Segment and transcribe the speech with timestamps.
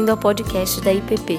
[0.00, 1.38] bem-vindo ao podcast da IPP.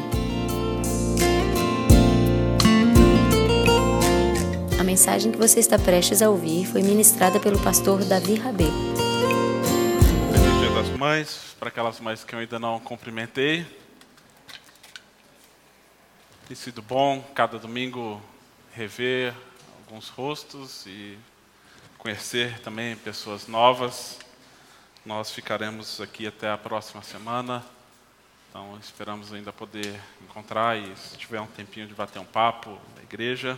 [4.79, 8.65] A mensagem que você está prestes a ouvir foi ministrada pelo pastor Davi Rabê.
[10.31, 13.65] Feliz Dia das Mães, para aquelas mães que eu ainda não cumprimentei.
[16.47, 18.21] Tem sido bom cada domingo
[18.75, 19.33] rever
[19.79, 21.17] alguns rostos e
[21.97, 24.19] conhecer também pessoas novas.
[25.03, 27.65] Nós ficaremos aqui até a próxima semana.
[28.51, 33.01] Então, esperamos ainda poder encontrar e, se tiver um tempinho de bater um papo na
[33.01, 33.57] igreja.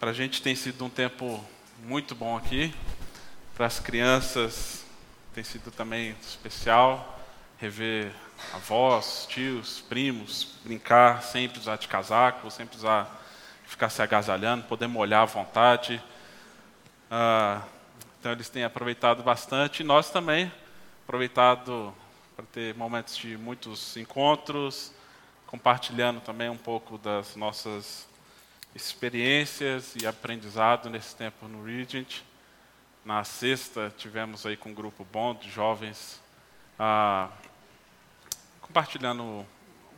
[0.00, 1.44] Para a gente tem sido um tempo
[1.82, 2.74] muito bom aqui.
[3.54, 4.82] Para as crianças
[5.34, 7.20] tem sido também especial
[7.58, 8.14] rever
[8.54, 13.22] avós, tios, primos, brincar sem precisar de casaco, sem precisar
[13.66, 16.02] ficar se agasalhando, poder molhar à vontade.
[17.10, 17.60] Ah,
[18.18, 20.50] então eles têm aproveitado bastante e nós também
[21.04, 21.94] aproveitado
[22.36, 24.92] para ter momentos de muitos encontros,
[25.46, 28.06] compartilhando também um pouco das nossas
[28.74, 32.20] experiências e aprendizado nesse tempo no Regent.
[33.02, 36.20] Na sexta tivemos aí com um grupo bom de jovens
[36.78, 37.30] ah,
[38.60, 39.46] compartilhando um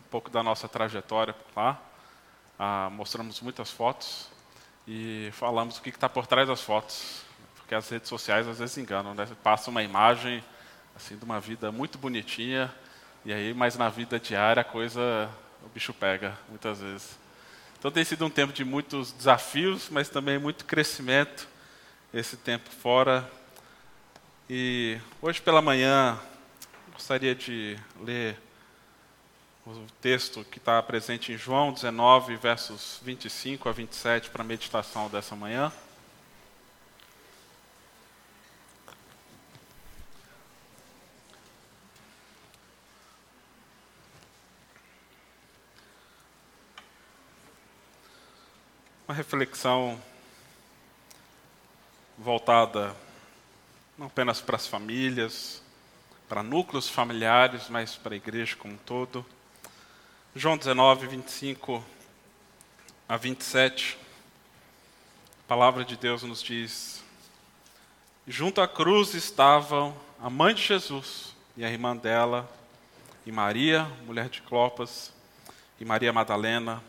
[0.09, 1.77] pouco da nossa trajetória lá.
[2.57, 4.29] Ah, mostramos muitas fotos
[4.87, 7.25] e falamos o que está por trás das fotos
[7.57, 9.27] porque as redes sociais às vezes enganam, né?
[9.43, 10.43] Passa uma imagem
[10.99, 12.75] assim de uma vida muito bonitinha
[13.25, 15.31] e aí, mas na vida diária a coisa
[15.65, 17.17] o bicho pega muitas vezes.
[17.79, 21.49] Então tem sido um tempo de muitos desafios, mas também muito crescimento
[22.13, 23.31] esse tempo fora.
[24.51, 26.19] E hoje pela manhã
[26.93, 28.37] gostaria de ler
[29.65, 35.09] o texto que está presente em João 19, versos 25 a 27 para a meditação
[35.09, 35.71] dessa manhã.
[49.19, 50.01] Reflexão
[52.17, 52.95] voltada
[53.97, 55.61] não apenas para as famílias,
[56.29, 59.27] para núcleos familiares, mas para a igreja como um todo.
[60.37, 61.85] João 19, 25
[63.09, 63.99] a 27,
[65.45, 67.03] a palavra de Deus nos diz:
[68.25, 72.49] Junto à cruz estavam a mãe de Jesus e a irmã dela,
[73.27, 75.13] e Maria, mulher de Clopas,
[75.81, 76.81] e Maria Madalena,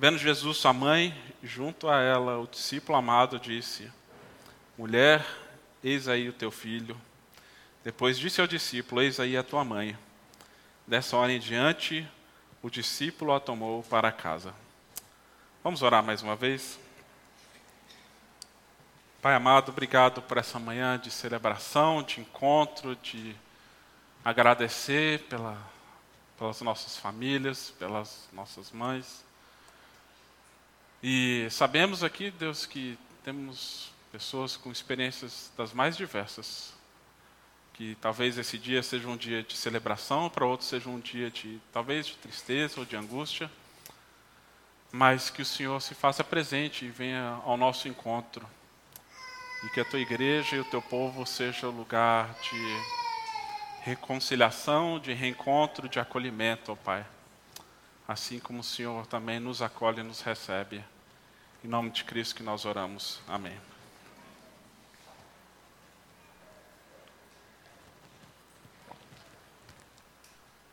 [0.00, 3.92] Vendo Jesus, sua mãe, junto a ela, o discípulo amado disse:
[4.78, 5.22] Mulher,
[5.84, 6.98] eis aí o teu filho.
[7.84, 9.94] Depois disse ao discípulo: Eis aí a tua mãe.
[10.86, 12.08] Dessa hora em diante,
[12.62, 14.54] o discípulo a tomou para casa.
[15.62, 16.80] Vamos orar mais uma vez?
[19.20, 23.36] Pai amado, obrigado por essa manhã de celebração, de encontro, de
[24.24, 25.58] agradecer pela,
[26.38, 29.28] pelas nossas famílias, pelas nossas mães.
[31.02, 36.74] E sabemos aqui, Deus, que temos pessoas com experiências das mais diversas.
[37.72, 41.58] Que talvez esse dia seja um dia de celebração, para outros seja um dia de
[41.72, 43.50] talvez de tristeza ou de angústia.
[44.92, 48.46] Mas que o Senhor se faça presente e venha ao nosso encontro.
[49.64, 52.76] E que a tua igreja e o teu povo seja o lugar de
[53.84, 57.06] reconciliação, de reencontro, de acolhimento, ó Pai
[58.10, 60.84] assim como o Senhor também nos acolhe e nos recebe.
[61.64, 63.20] Em nome de Cristo que nós oramos.
[63.28, 63.56] Amém.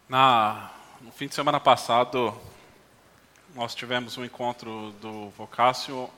[0.09, 2.35] Na, no fim de semana passado,
[3.53, 6.09] nós tivemos um encontro do Vocácio,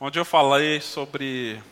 [0.00, 1.62] onde eu falei sobre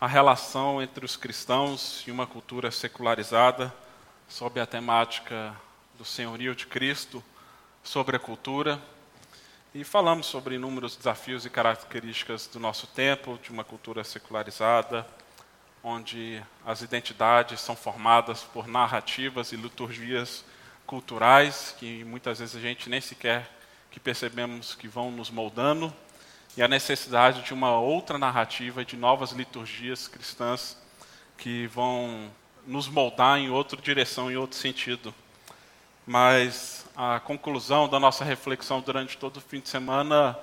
[0.00, 3.72] a relação entre os cristãos e uma cultura secularizada,
[4.28, 5.54] sob a temática
[5.96, 7.22] do senhorio de Cristo
[7.84, 8.80] sobre a cultura
[9.74, 15.06] e falamos sobre inúmeros desafios e características do nosso tempo, de uma cultura secularizada,
[15.82, 20.44] onde as identidades são formadas por narrativas e liturgias
[20.86, 23.50] culturais que muitas vezes a gente nem sequer
[23.90, 25.92] que percebemos que vão nos moldando
[26.56, 30.78] e a necessidade de uma outra narrativa de novas liturgias cristãs
[31.36, 32.30] que vão
[32.66, 35.14] nos moldar em outra direção, em outro sentido.
[36.06, 40.38] Mas a conclusão da nossa reflexão durante todo o fim de semana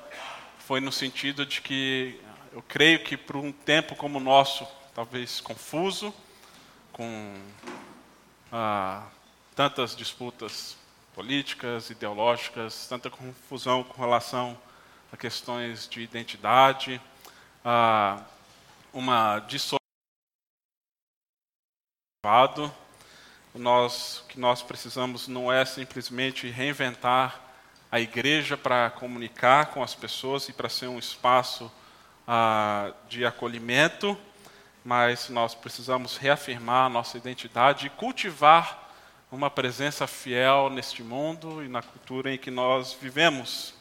[0.60, 2.20] foi no sentido de que
[2.52, 6.14] eu creio que por um tempo como o nosso, talvez confuso,
[6.92, 7.42] com
[8.52, 9.08] ah,
[9.56, 10.76] tantas disputas
[11.14, 14.58] políticas, ideológicas, tanta confusão com relação
[15.12, 17.02] a questões de identidade,
[17.64, 18.22] ah,
[18.92, 19.80] uma dissolução
[23.56, 27.40] nós, o que nós precisamos não é simplesmente reinventar
[27.92, 31.70] a igreja para comunicar com as pessoas e para ser um espaço
[32.26, 34.18] ah, de acolhimento,
[34.86, 38.90] mas nós precisamos reafirmar nossa identidade e cultivar
[39.32, 43.74] uma presença fiel neste mundo e na cultura em que nós vivemos.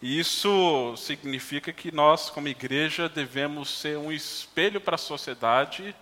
[0.00, 5.94] E isso significa que nós, como igreja, devemos ser um espelho para a sociedade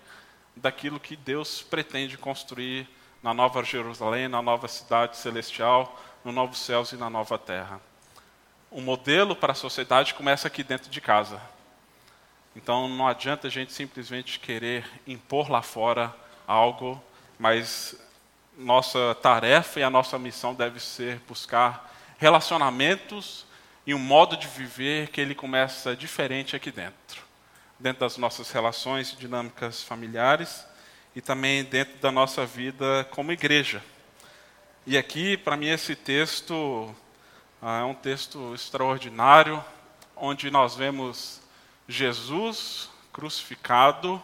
[0.56, 2.88] daquilo que Deus pretende construir
[3.22, 7.80] na Nova Jerusalém, na nova cidade celestial, no novo céus e na nova terra.
[8.70, 11.40] O modelo para a sociedade começa aqui dentro de casa.
[12.54, 16.14] Então não adianta a gente simplesmente querer impor lá fora
[16.46, 17.02] algo,
[17.38, 17.96] mas
[18.56, 23.44] nossa tarefa e a nossa missão deve ser buscar relacionamentos
[23.86, 27.22] e um modo de viver que ele começa diferente aqui dentro,
[27.78, 30.66] dentro das nossas relações e dinâmicas familiares
[31.14, 33.82] e também dentro da nossa vida como igreja.
[34.86, 36.94] E aqui, para mim, esse texto
[37.60, 39.64] ah, é um texto extraordinário,
[40.14, 41.40] onde nós vemos
[41.88, 44.22] Jesus crucificado,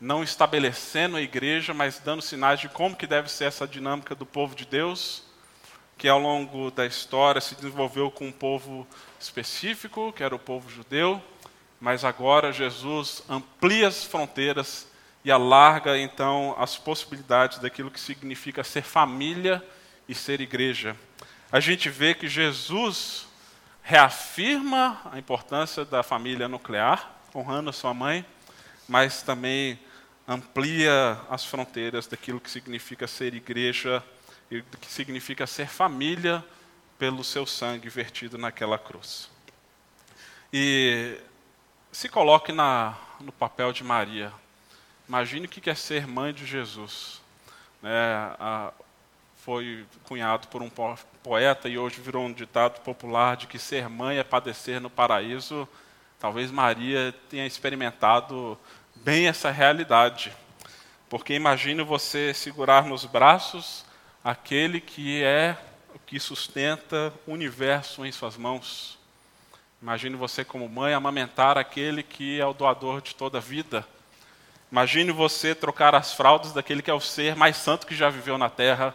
[0.00, 4.26] não estabelecendo a igreja, mas dando sinais de como que deve ser essa dinâmica do
[4.26, 5.26] povo de Deus
[5.98, 8.86] que ao longo da história se desenvolveu com um povo
[9.18, 11.22] específico, que era o povo judeu,
[11.80, 14.86] mas agora Jesus amplia as fronteiras
[15.24, 19.62] e alarga então as possibilidades daquilo que significa ser família
[20.08, 20.96] e ser igreja.
[21.50, 23.26] A gente vê que Jesus
[23.82, 28.24] reafirma a importância da família nuclear, honrando a sua mãe,
[28.88, 29.78] mas também
[30.26, 34.02] amplia as fronteiras daquilo que significa ser igreja
[34.50, 36.44] e do que significa ser família
[36.98, 39.30] pelo seu sangue vertido naquela cruz.
[40.52, 41.16] E
[41.96, 44.30] se coloque na, no papel de Maria.
[45.08, 47.22] Imagine o que é ser mãe de Jesus.
[47.80, 47.90] Né?
[48.38, 48.70] A,
[49.36, 50.68] foi cunhado por um
[51.22, 55.66] poeta e hoje virou um ditado popular de que ser mãe é padecer no paraíso.
[56.20, 58.58] Talvez Maria tenha experimentado
[58.96, 60.36] bem essa realidade.
[61.08, 63.86] Porque imagine você segurar nos braços
[64.22, 65.56] aquele que é
[65.94, 68.95] o que sustenta o universo em suas mãos.
[69.80, 73.86] Imagine você, como mãe, amamentar aquele que é o doador de toda a vida.
[74.72, 78.38] Imagine você trocar as fraldas daquele que é o ser mais santo que já viveu
[78.38, 78.94] na terra.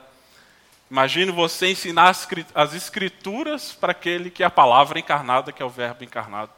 [0.89, 2.13] Imagine você ensinar
[2.54, 6.51] as escrituras para aquele que é a palavra encarnada, que é o Verbo encarnado.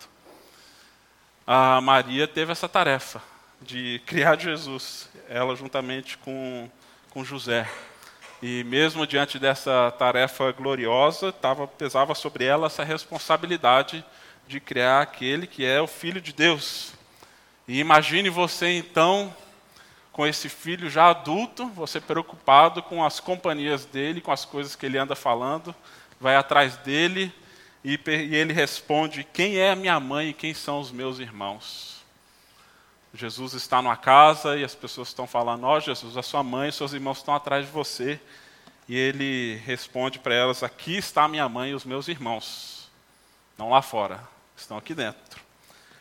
[1.46, 3.22] A Maria teve essa tarefa
[3.62, 6.70] de criar Jesus, ela juntamente com,
[7.12, 7.70] com José.
[8.46, 14.04] E mesmo diante dessa tarefa gloriosa, tava, pesava sobre ela essa responsabilidade
[14.46, 16.92] de criar aquele que é o Filho de Deus.
[17.66, 19.34] E imagine você então,
[20.12, 24.86] com esse filho já adulto, você preocupado com as companhias dele, com as coisas que
[24.86, 25.74] ele anda falando,
[26.20, 27.32] vai atrás dele
[27.82, 32.03] e, e ele responde: Quem é minha mãe e quem são os meus irmãos?
[33.16, 36.70] Jesus está numa casa e as pessoas estão falando: Ó oh, Jesus, a sua mãe
[36.70, 38.20] e seus irmãos estão atrás de você.
[38.90, 42.90] E ele responde para elas: Aqui está minha mãe e os meus irmãos.
[43.56, 44.20] Não lá fora,
[44.58, 45.40] estão aqui dentro.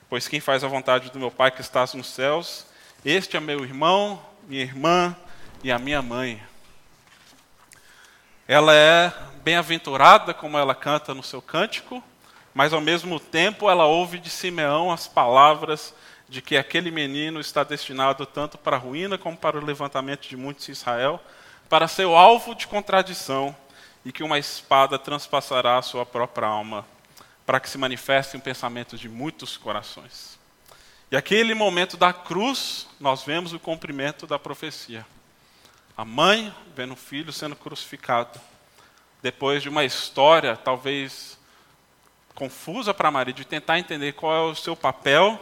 [0.08, 2.66] Pois quem faz a vontade do meu Pai que está nos céus,
[3.04, 5.14] este é meu irmão, minha irmã
[5.62, 6.42] e a minha mãe.
[8.48, 9.12] Ela é
[9.44, 12.02] bem-aventurada, como ela canta no seu cântico,
[12.54, 15.94] mas ao mesmo tempo ela ouve de Simeão as palavras
[16.32, 20.34] de que aquele menino está destinado tanto para a ruína como para o levantamento de
[20.34, 21.22] muitos em Israel,
[21.68, 23.54] para ser o alvo de contradição
[24.02, 26.86] e que uma espada transpassará a sua própria alma,
[27.44, 30.38] para que se manifeste um pensamento de muitos corações.
[31.10, 35.04] E aquele momento da cruz, nós vemos o cumprimento da profecia.
[35.94, 38.40] A mãe vendo o filho sendo crucificado.
[39.20, 41.38] Depois de uma história, talvez
[42.34, 45.38] confusa para Maria, de tentar entender qual é o seu papel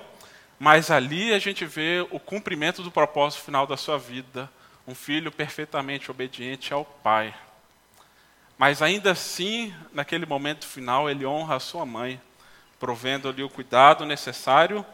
[0.60, 4.50] mas ali a gente vê o cumprimento do propósito final da sua vida,
[4.86, 7.34] um filho perfeitamente obediente ao pai.
[8.58, 12.20] Mas ainda assim, naquele momento final, ele honra a sua mãe,
[12.78, 14.84] provendo-lhe o cuidado necessário,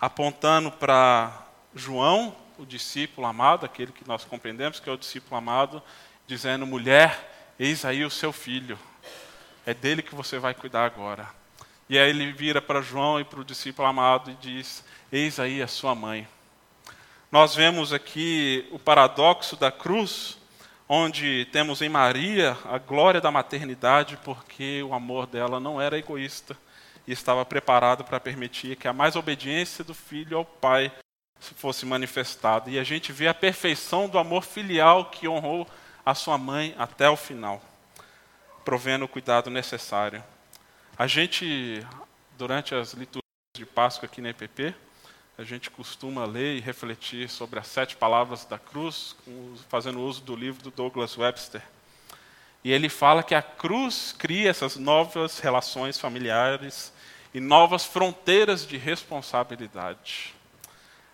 [0.00, 5.82] apontando para João, o discípulo amado, aquele que nós compreendemos que é o discípulo amado,
[6.24, 8.78] dizendo: mulher, eis aí o seu filho,
[9.66, 11.28] é dele que você vai cuidar agora.
[11.88, 15.62] E aí ele vira para João e para o discípulo amado e diz: Eis aí
[15.62, 16.26] a sua mãe.
[17.30, 20.36] Nós vemos aqui o paradoxo da cruz,
[20.88, 26.56] onde temos em Maria a glória da maternidade, porque o amor dela não era egoísta
[27.06, 30.90] e estava preparado para permitir que a mais obediência do filho ao pai
[31.38, 32.68] fosse manifestado.
[32.68, 35.66] E a gente vê a perfeição do amor filial que honrou
[36.04, 37.62] a sua mãe até o final,
[38.64, 40.22] provendo o cuidado necessário.
[40.98, 41.86] A gente,
[42.38, 43.22] durante as liturgias
[43.54, 44.74] de Páscoa aqui na EPP,
[45.36, 49.14] a gente costuma ler e refletir sobre as sete palavras da cruz,
[49.68, 51.60] fazendo uso do livro do Douglas Webster.
[52.64, 56.90] E ele fala que a cruz cria essas novas relações familiares
[57.34, 60.34] e novas fronteiras de responsabilidade.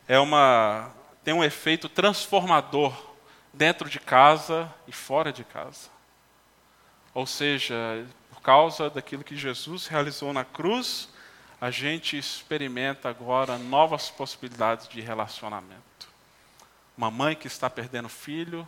[0.06, 0.92] É uma
[1.24, 2.94] tem um efeito transformador
[3.52, 5.90] dentro de casa e fora de casa.
[7.12, 8.06] Ou seja,
[8.42, 11.08] causa daquilo que Jesus realizou na cruz,
[11.60, 15.82] a gente experimenta agora novas possibilidades de relacionamento.
[16.96, 18.66] Uma mãe que está perdendo filho,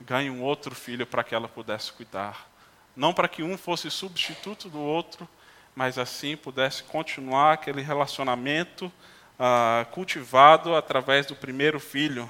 [0.00, 2.48] ganha um outro filho para que ela pudesse cuidar.
[2.96, 5.28] Não para que um fosse substituto do outro,
[5.74, 8.90] mas assim pudesse continuar aquele relacionamento
[9.38, 12.28] ah, cultivado através do primeiro filho.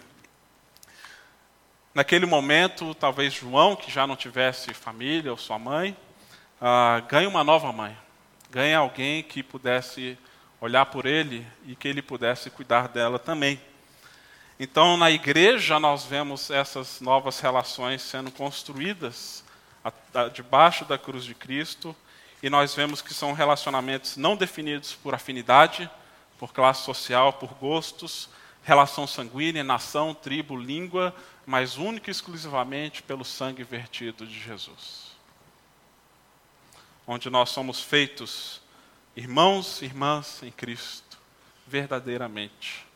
[1.94, 5.96] Naquele momento, talvez João, que já não tivesse família ou sua mãe,
[6.60, 7.96] ah, ganha uma nova mãe
[8.50, 10.18] ganha alguém que pudesse
[10.60, 13.60] olhar por ele e que ele pudesse cuidar dela também.
[14.58, 19.44] Então, na igreja, nós vemos essas novas relações sendo construídas
[20.34, 21.96] debaixo da cruz de Cristo,
[22.42, 25.88] e nós vemos que são relacionamentos não definidos por afinidade,
[26.38, 28.28] por classe social, por gostos,
[28.62, 31.14] relação sanguínea, nação, tribo, língua,
[31.46, 35.09] mas única e exclusivamente pelo sangue vertido de Jesus
[37.12, 38.62] onde nós somos feitos
[39.16, 41.18] irmãos e irmãs em Cristo,
[41.66, 42.86] verdadeiramente.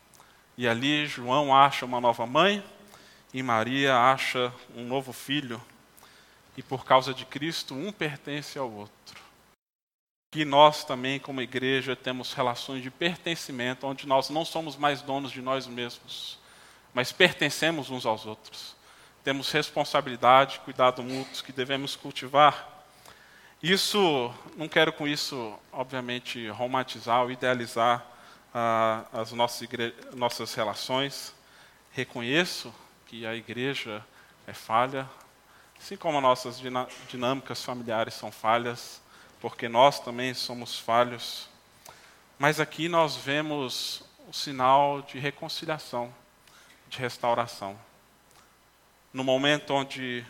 [0.57, 2.63] E ali João acha uma nova mãe
[3.33, 5.61] e Maria acha um novo filho,
[6.55, 9.21] e por causa de Cristo, um pertence ao outro.
[10.31, 15.33] Que nós também, como igreja, temos relações de pertencimento, onde nós não somos mais donos
[15.33, 16.39] de nós mesmos,
[16.93, 18.77] mas pertencemos uns aos outros.
[19.25, 22.74] Temos responsabilidade, cuidado mútuos que devemos cultivar
[23.71, 28.05] isso, não quero com isso, obviamente, romantizar ou idealizar
[28.53, 29.67] ah, as nossas,
[30.13, 31.33] nossas relações.
[31.91, 32.71] Reconheço
[33.07, 34.05] que a igreja
[34.45, 35.09] é falha,
[35.79, 36.61] assim como as nossas
[37.09, 39.01] dinâmicas familiares são falhas,
[39.41, 41.49] porque nós também somos falhos.
[42.37, 46.13] Mas aqui nós vemos o sinal de reconciliação,
[46.87, 47.75] de restauração.
[49.11, 50.23] No momento onde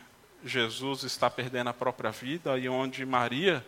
[0.45, 3.65] Jesus está perdendo a própria vida e onde Maria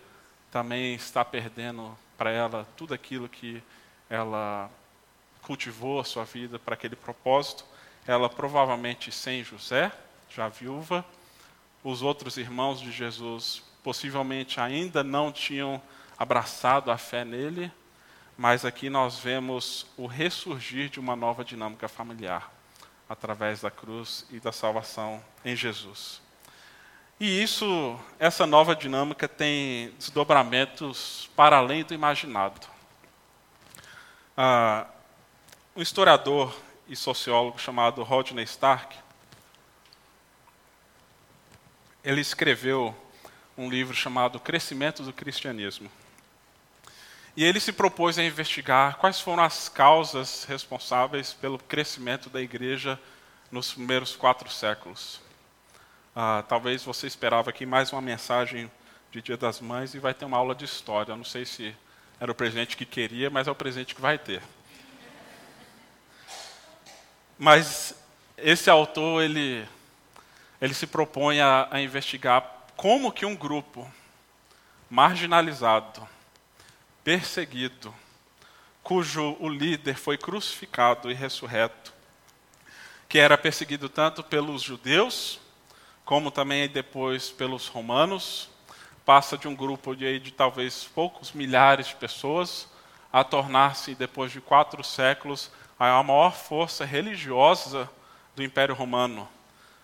[0.51, 3.63] também está perdendo para ela tudo aquilo que
[4.07, 4.69] ela
[5.41, 7.65] cultivou a sua vida para aquele propósito.
[8.05, 9.91] Ela provavelmente sem José,
[10.29, 11.03] já viúva,
[11.83, 15.81] os outros irmãos de Jesus possivelmente ainda não tinham
[16.15, 17.71] abraçado a fé nele,
[18.37, 22.53] mas aqui nós vemos o ressurgir de uma nova dinâmica familiar
[23.09, 26.26] através da cruz e da salvação em Jesus.
[27.19, 32.67] E isso, essa nova dinâmica tem desdobramentos para além do imaginado.
[34.35, 34.85] Ah,
[35.75, 36.55] um historiador
[36.87, 38.95] e sociólogo chamado Rodney Stark,
[42.03, 42.95] ele escreveu
[43.57, 45.91] um livro chamado Crescimento do Cristianismo.
[47.35, 52.99] E ele se propôs a investigar quais foram as causas responsáveis pelo crescimento da igreja
[53.51, 55.25] nos primeiros quatro séculos.
[56.19, 58.71] Ah, talvez você esperava aqui mais uma mensagem
[59.11, 61.11] de Dia das Mães e vai ter uma aula de história.
[61.11, 61.75] Eu não sei se
[62.19, 64.41] era o presente que queria, mas é o presente que vai ter.
[67.37, 67.93] Mas
[68.35, 69.63] esse autor ele
[70.59, 73.87] ele se propõe a, a investigar como que um grupo
[74.89, 76.09] marginalizado,
[77.03, 77.93] perseguido,
[78.81, 81.93] cujo o líder foi crucificado e ressurreto,
[83.07, 85.45] que era perseguido tanto pelos judeus
[86.07, 88.49] como também depois pelos romanos,
[89.05, 92.65] passa de um grupo de, de talvez poucos milhares de pessoas
[93.11, 97.89] a tornar-se, depois de quatro séculos, a maior força religiosa
[98.37, 99.27] do Império Romano,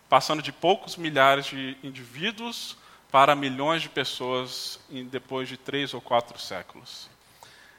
[0.07, 2.77] passando de poucos milhares de indivíduos
[3.11, 7.09] para milhões de pessoas em depois de três ou quatro séculos.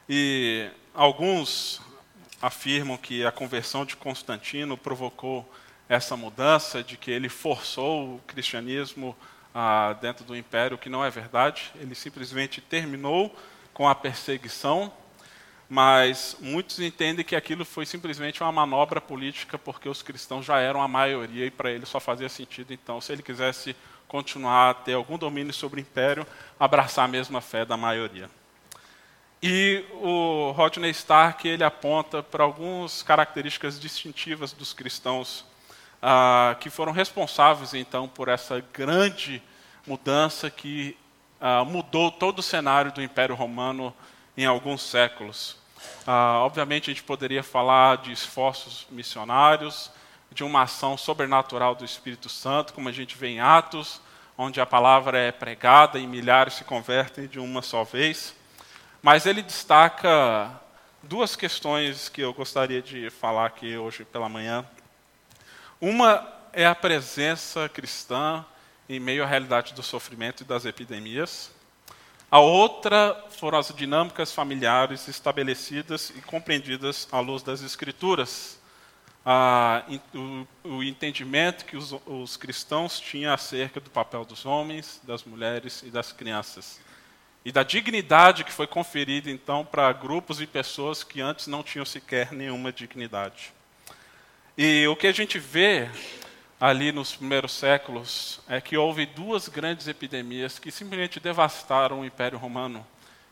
[0.07, 1.81] E alguns
[2.43, 5.51] afirmam que a conversão de Constantino provocou
[5.89, 9.17] essa mudança de que ele forçou o cristianismo
[9.55, 11.71] ah, dentro do império, que não é verdade.
[11.77, 13.35] Ele simplesmente terminou
[13.73, 14.93] com a perseguição,
[15.69, 20.81] mas muitos entendem que aquilo foi simplesmente uma manobra política, porque os cristãos já eram
[20.83, 23.75] a maioria e para ele só fazia sentido, então, se ele quisesse
[24.07, 26.27] continuar a ter algum domínio sobre o império,
[26.59, 28.31] abraçar a mesma fé da maioria.
[29.43, 35.45] E o Rodney Stark ele aponta para algumas características distintivas dos cristãos
[36.07, 39.43] ah, que foram responsáveis então por essa grande
[39.87, 40.95] mudança que
[41.41, 43.95] ah, mudou todo o cenário do Império Romano
[44.37, 45.57] em alguns séculos.
[46.07, 49.91] Ah, obviamente, a gente poderia falar de esforços missionários,
[50.31, 53.99] de uma ação sobrenatural do Espírito Santo, como a gente vê em Atos,
[54.37, 58.37] onde a palavra é pregada e milhares se convertem de uma só vez.
[59.01, 60.51] Mas ele destaca
[61.03, 64.67] duas questões que eu gostaria de falar aqui hoje pela manhã.
[65.81, 68.45] Uma é a presença cristã
[68.89, 71.51] em meio à realidade do sofrimento e das epidemias.
[72.31, 78.59] A outra foram as dinâmicas familiares estabelecidas e compreendidas à luz das Escrituras.
[79.25, 85.25] Ah, o, o, entendimento que os, os, cristãos tinham acerca do papel dos homens, das
[85.25, 86.79] mulheres e das crianças.
[87.45, 91.87] E da dignidade que foi conferida, então, para grupos e pessoas que antes não tinham
[91.87, 93.53] sequer nenhuma dignidade.
[94.57, 95.89] E o que a gente vê
[96.61, 102.39] ali nos primeiros séculos é que houve duas grandes epidemias que simplesmente devastaram o Império
[102.39, 102.87] Romano.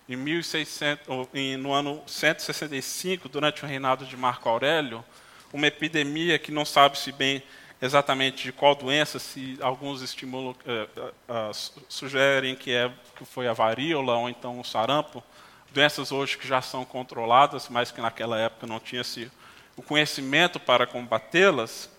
[0.08, 1.28] Em 1600,
[1.60, 5.04] no ano 165, durante o reinado de Marco Aurélio,
[5.52, 7.40] uma epidemia que não sabe-se bem
[7.80, 13.52] exatamente de qual doença, se alguns estimulam, uh, uh, sugerem que, é, que foi a
[13.52, 15.22] varíola ou então o sarampo,
[15.70, 19.30] doenças hoje que já são controladas, mas que naquela época não tinha-se
[19.76, 21.90] o conhecimento para combatê-las,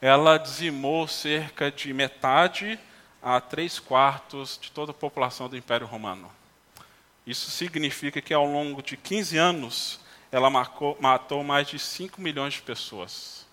[0.00, 2.78] ela dizimou cerca de metade
[3.22, 6.30] a três quartos de toda a população do Império Romano.
[7.26, 12.54] Isso significa que ao longo de 15 anos ela marcou, matou mais de 5 milhões
[12.54, 13.46] de pessoas,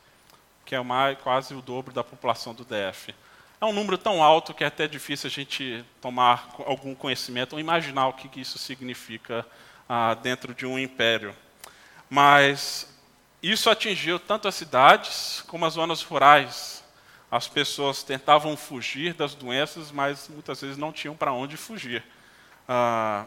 [0.66, 3.14] que é mais, quase o dobro da população do DF.
[3.62, 7.60] É um número tão alto que é até difícil a gente tomar algum conhecimento ou
[7.60, 9.46] imaginar o que isso significa
[9.88, 11.36] ah, dentro de um império.
[12.10, 12.89] Mas
[13.42, 16.84] isso atingiu tanto as cidades como as zonas rurais.
[17.32, 22.04] As pessoas tentavam fugir das doenças, mas muitas vezes não tinham para onde fugir.
[22.68, 23.26] Ah,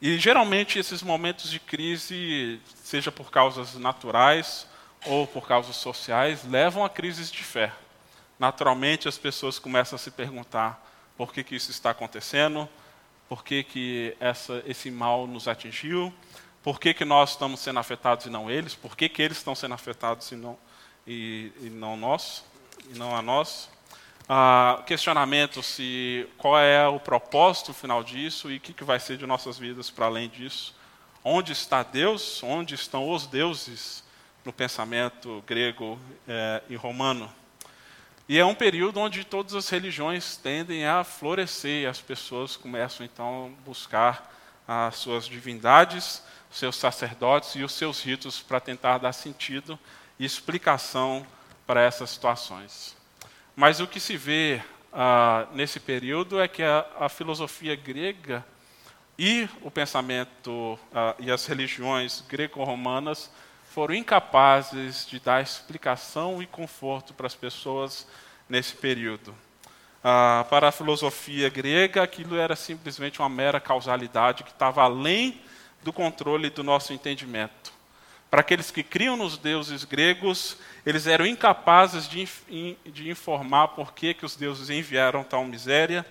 [0.00, 4.66] e geralmente esses momentos de crise, seja por causas naturais
[5.04, 7.72] ou por causas sociais, levam a crises de fé.
[8.38, 10.82] Naturalmente as pessoas começam a se perguntar
[11.16, 12.66] por que, que isso está acontecendo,
[13.28, 16.12] por que, que essa, esse mal nos atingiu,
[16.62, 18.74] por que, que nós estamos sendo afetados e não eles?
[18.74, 20.58] Por que, que eles estão sendo afetados e não,
[21.06, 22.44] e, e não nós?
[22.92, 23.68] E não a nós?
[24.28, 29.16] Ah, questionamento se qual é o propósito final disso e o que, que vai ser
[29.16, 30.74] de nossas vidas para além disso.
[31.24, 32.42] Onde está Deus?
[32.42, 34.04] Onde estão os deuses
[34.44, 37.30] no pensamento grego eh, e romano?
[38.28, 43.04] E é um período onde todas as religiões tendem a florescer, e as pessoas começam
[43.04, 44.32] então a buscar
[44.68, 49.78] as suas divindades, seus sacerdotes e os seus ritos para tentar dar sentido
[50.18, 51.24] e explicação
[51.66, 52.96] para essas situações.
[53.54, 54.60] Mas o que se vê
[54.92, 58.44] ah, nesse período é que a, a, filosofia grega
[59.18, 63.30] e o pensamento ah, e as religiões greco-romanas
[63.70, 68.06] foram incapazes de dar explicação e conforto para as pessoas
[68.48, 69.32] nesse período.
[70.02, 75.40] Ah, para a filosofia grega, aquilo era simplesmente uma mera causalidade que estava além
[75.82, 77.72] do controle do nosso entendimento.
[78.30, 82.28] Para aqueles que criam nos deuses gregos, eles eram incapazes de,
[82.86, 86.06] de informar por que, que os deuses enviaram tal miséria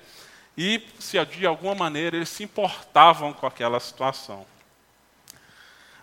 [0.58, 4.46] e se de alguma maneira eles se importavam com aquela situação.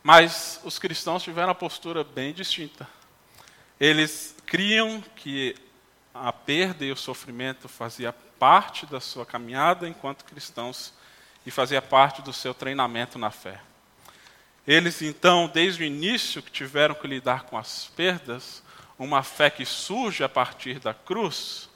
[0.02, 2.88] Mas os cristãos tiveram uma postura bem distinta.
[3.78, 5.54] Eles criam que
[6.14, 10.94] a perda e o sofrimento fazia parte da sua caminhada enquanto cristãos
[11.46, 13.60] e fazia parte do seu treinamento na fé.
[14.66, 18.64] Eles, então, desde o início que tiveram que lidar com as perdas,
[18.98, 21.68] uma fé que surge a partir da cruz,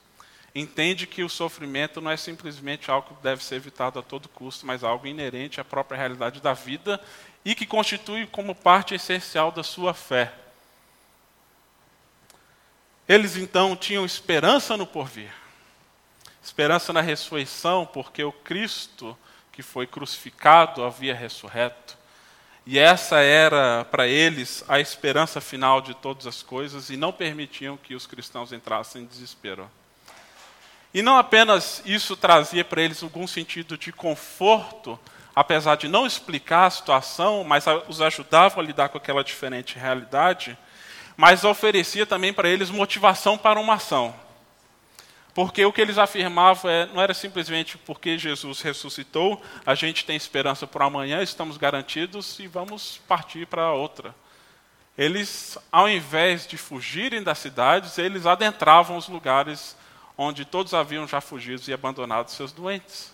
[0.52, 4.66] entende que o sofrimento não é simplesmente algo que deve ser evitado a todo custo,
[4.66, 7.00] mas algo inerente à própria realidade da vida
[7.44, 10.32] e que constitui como parte essencial da sua fé.
[13.08, 15.32] Eles então tinham esperança no porvir,
[16.42, 19.16] esperança na ressurreição, porque o Cristo
[19.60, 21.98] que foi crucificado havia ressurreto.
[22.64, 27.76] E essa era para eles a esperança final de todas as coisas e não permitiam
[27.76, 29.70] que os cristãos entrassem em desespero.
[30.94, 34.98] E não apenas isso trazia para eles algum sentido de conforto,
[35.36, 40.56] apesar de não explicar a situação, mas os ajudava a lidar com aquela diferente realidade,
[41.18, 44.14] mas oferecia também para eles motivação para uma ação.
[45.34, 50.16] Porque o que eles afirmavam é, não era simplesmente porque Jesus ressuscitou, a gente tem
[50.16, 54.14] esperança para amanhã, estamos garantidos e vamos partir para outra.
[54.98, 59.76] Eles, ao invés de fugirem das cidades, eles adentravam os lugares
[60.18, 63.12] onde todos haviam já fugido e abandonado seus doentes.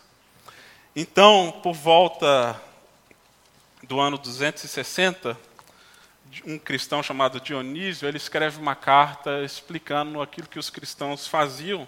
[0.94, 2.60] Então, por volta
[3.82, 5.38] do ano 260,
[6.44, 11.86] um cristão chamado Dionísio, ele escreve uma carta explicando aquilo que os cristãos faziam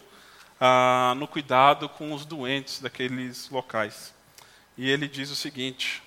[0.60, 4.14] ah, no cuidado com os doentes daqueles locais.
[4.76, 6.02] E ele diz o seguinte: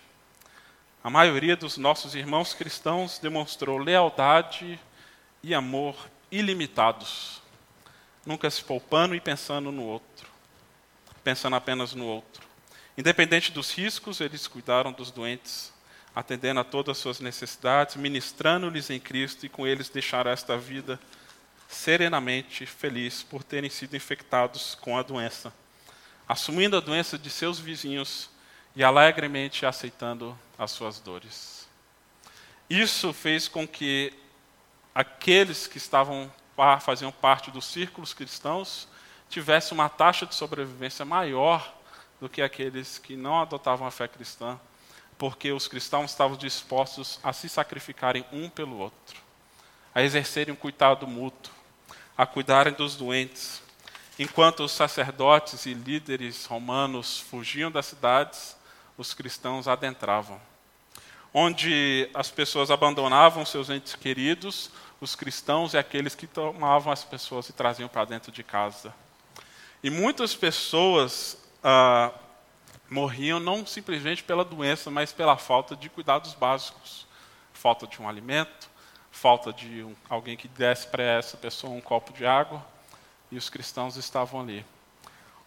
[1.03, 4.79] a maioria dos nossos irmãos cristãos demonstrou lealdade
[5.41, 5.95] e amor
[6.31, 7.41] ilimitados,
[8.25, 10.29] nunca se poupando e pensando no outro,
[11.23, 12.47] pensando apenas no outro.
[12.97, 15.73] Independente dos riscos, eles cuidaram dos doentes,
[16.15, 20.99] atendendo a todas as suas necessidades, ministrando-lhes em Cristo e com eles deixaram esta vida
[21.71, 25.53] serenamente feliz por terem sido infectados com a doença,
[26.27, 28.29] assumindo a doença de seus vizinhos
[28.75, 31.67] e alegremente aceitando as suas dores.
[32.69, 34.13] Isso fez com que
[34.93, 36.31] aqueles que estavam
[36.81, 38.87] faziam parte dos círculos cristãos
[39.29, 41.73] tivessem uma taxa de sobrevivência maior
[42.19, 44.59] do que aqueles que não adotavam a fé cristã,
[45.17, 49.19] porque os cristãos estavam dispostos a se sacrificarem um pelo outro,
[49.95, 51.60] a exercerem um cuidado mútuo,
[52.17, 53.61] a cuidarem dos doentes.
[54.17, 58.55] Enquanto os sacerdotes e líderes romanos fugiam das cidades,
[58.97, 60.39] os cristãos adentravam.
[61.33, 64.69] Onde as pessoas abandonavam seus entes queridos,
[64.99, 68.93] os cristãos e aqueles que tomavam as pessoas e traziam para dentro de casa.
[69.83, 72.11] E muitas pessoas ah,
[72.89, 77.09] morriam não simplesmente pela doença, mas pela falta de cuidados básicos
[77.61, 78.70] falta de um alimento,
[79.11, 82.65] falta de um, alguém que desse para essa pessoa um copo de água,
[83.29, 84.65] e os cristãos estavam ali.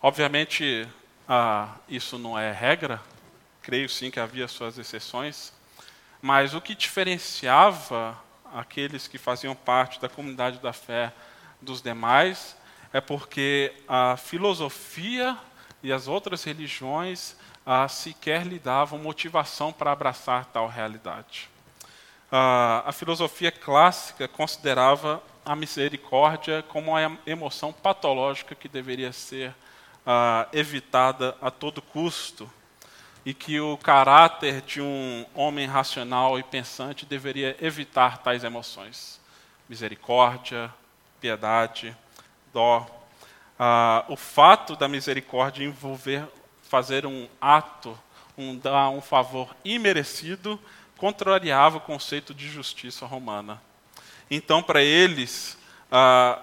[0.01, 0.87] Obviamente,
[1.29, 3.01] ah, isso não é regra,
[3.63, 5.53] creio sim que havia suas exceções,
[6.21, 8.17] mas o que diferenciava
[8.55, 11.13] aqueles que faziam parte da comunidade da fé
[11.61, 12.57] dos demais
[12.93, 15.37] é porque a filosofia
[15.83, 21.54] e as outras religiões ah, sequer lhe davam motivação para abraçar tal realidade
[22.37, 29.55] a filosofia clássica considerava a misericórdia como uma emoção patológica que deveria ser
[30.53, 32.51] evitada a todo custo
[33.25, 39.21] e que o caráter de um homem racional e pensante deveria evitar tais emoções.
[39.69, 40.73] Misericórdia,
[41.21, 41.97] piedade,
[42.53, 42.87] dó.
[43.59, 46.27] Uh, o fato da misericórdia envolver
[46.63, 47.99] fazer um ato,
[48.37, 50.61] um dar um favor imerecido,
[50.99, 53.61] contrariava o conceito de justiça romana.
[54.31, 55.59] Então, para eles,
[55.91, 56.41] ah,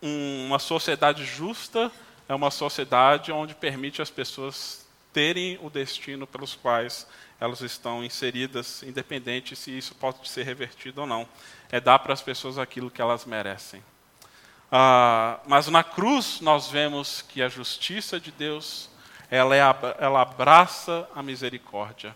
[0.00, 1.90] uma sociedade justa
[2.28, 7.06] é uma sociedade onde permite as pessoas terem o destino pelos quais
[7.40, 11.28] elas estão inseridas, independente se isso pode ser revertido ou não.
[11.70, 13.82] É dar para as pessoas aquilo que elas merecem.
[14.70, 18.88] Ah, mas na cruz nós vemos que a justiça de Deus
[19.28, 19.60] ela, é,
[19.98, 22.14] ela abraça a misericórdia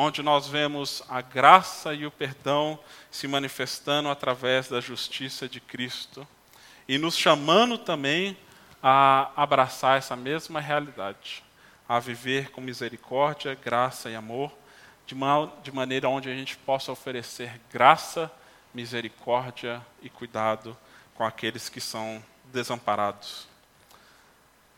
[0.00, 2.78] onde nós vemos a graça e o perdão
[3.10, 6.24] se manifestando através da justiça de Cristo
[6.86, 8.38] e nos chamando também
[8.80, 11.42] a abraçar essa mesma realidade,
[11.88, 14.52] a viver com misericórdia, graça e amor,
[15.04, 18.30] de, uma, de maneira onde a gente possa oferecer graça,
[18.72, 20.78] misericórdia e cuidado
[21.16, 23.48] com aqueles que são desamparados.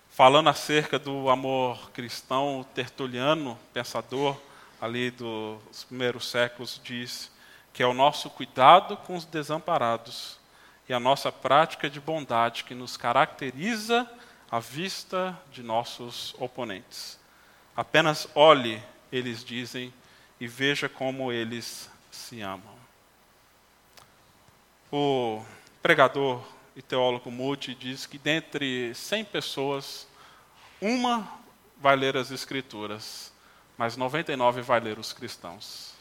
[0.09, 4.35] Falando acerca do amor cristão, Tertuliano, pensador,
[4.81, 7.31] ali dos primeiros séculos diz
[7.73, 10.39] que é o nosso cuidado com os desamparados
[10.89, 14.11] e a nossa prática de bondade que nos caracteriza
[14.51, 17.19] à vista de nossos oponentes.
[17.77, 19.95] Apenas olhe, eles dizem,
[20.41, 22.75] e veja como eles se amam.
[24.91, 25.45] O
[25.81, 26.43] pregador
[26.75, 30.09] e teólogo Moody diz que dentre 100 pessoas,
[30.81, 31.39] uma
[31.79, 33.30] vai ler as Escrituras
[33.81, 35.95] mas 99 vai ler os cristãos.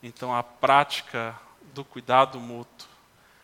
[0.00, 1.36] Então a prática
[1.74, 2.86] do cuidado mútuo,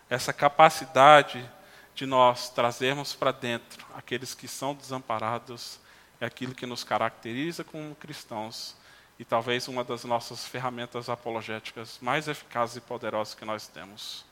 [0.09, 1.45] essa capacidade
[1.93, 5.81] de nós trazermos para dentro aqueles que são desamparados,
[6.21, 8.77] é aquilo que nos caracteriza como cristãos
[9.19, 14.25] e talvez uma das nossas ferramentas apologéticas mais eficazes e poderosas que nós temos.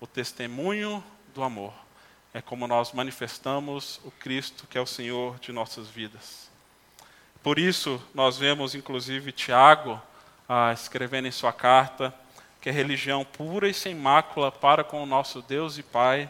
[0.00, 1.74] O testemunho do amor
[2.32, 6.47] é como nós manifestamos o Cristo que é o Senhor de nossas vidas.
[7.42, 10.00] Por isso, nós vemos inclusive Tiago
[10.48, 12.14] ah, escrevendo em sua carta
[12.60, 16.28] que a religião pura e sem mácula para com o nosso Deus e Pai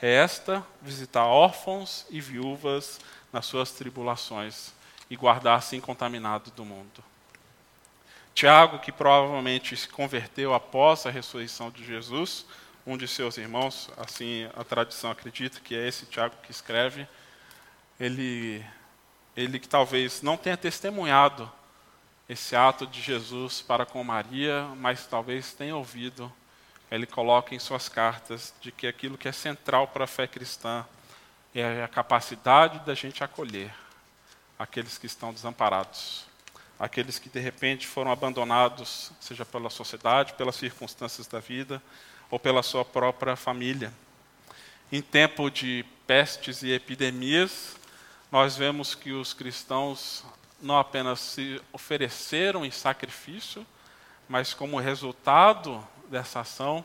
[0.00, 3.00] é esta: visitar órfãos e viúvas
[3.32, 4.72] nas suas tribulações
[5.10, 7.02] e guardar-se incontaminado do mundo.
[8.34, 12.44] Tiago, que provavelmente se converteu após a ressurreição de Jesus,
[12.86, 17.06] um de seus irmãos, assim a tradição acredita que é esse Tiago que escreve,
[17.98, 18.64] ele,
[19.36, 21.50] ele que talvez não tenha testemunhado
[22.28, 26.32] esse ato de Jesus para com Maria, mas talvez tenha ouvido,
[26.90, 30.84] ele coloca em suas cartas de que aquilo que é central para a fé cristã
[31.54, 33.72] é a capacidade da gente acolher
[34.58, 36.24] aqueles que estão desamparados,
[36.78, 41.82] aqueles que de repente foram abandonados, seja pela sociedade, pelas circunstâncias da vida
[42.30, 43.92] ou pela sua própria família.
[44.90, 47.76] Em tempo de pestes e epidemias,
[48.34, 50.24] nós vemos que os cristãos
[50.60, 53.64] não apenas se ofereceram em sacrifício,
[54.28, 56.84] mas como resultado dessa ação,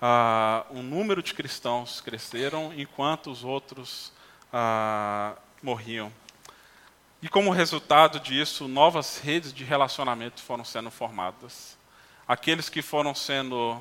[0.00, 4.14] ah, número de cristãos cresceram enquanto os outros
[4.50, 6.10] ah, morriam.
[7.20, 11.76] E como resultado disso, novas redes de relacionamento foram sendo formadas.
[12.26, 13.78] Aqueles que foram sendo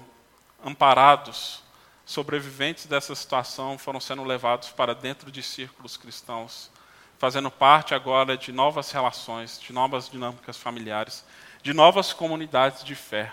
[0.62, 1.64] amparados,
[2.06, 6.70] sobreviventes dessa situação, foram sendo levados para dentro de círculos cristãos
[7.18, 11.26] fazendo parte agora de novas relações, de novas dinâmicas familiares,
[11.64, 13.32] de novas comunidades de fé,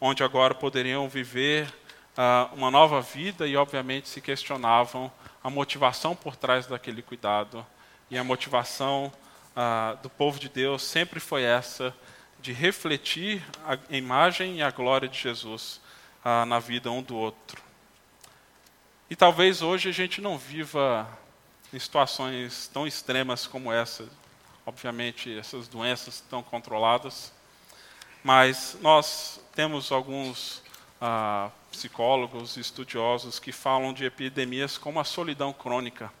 [0.00, 1.72] onde agora poderiam viver
[2.18, 5.10] uh, uma nova vida e, obviamente, se questionavam
[5.42, 7.64] a motivação por trás daquele cuidado.
[8.10, 9.12] E a motivação
[9.56, 11.94] uh, do povo de Deus sempre foi essa,
[12.40, 15.80] de refletir a imagem e a glória de Jesus
[16.24, 17.62] uh, na vida um do outro.
[19.08, 21.06] E talvez hoje a gente não viva
[21.74, 24.08] em situações tão extremas como essa.
[24.64, 27.32] Obviamente, essas doenças estão controladas,
[28.22, 30.62] mas nós temos alguns
[31.00, 36.12] ah, psicólogos estudiosos que falam de epidemias como a solidão crônica,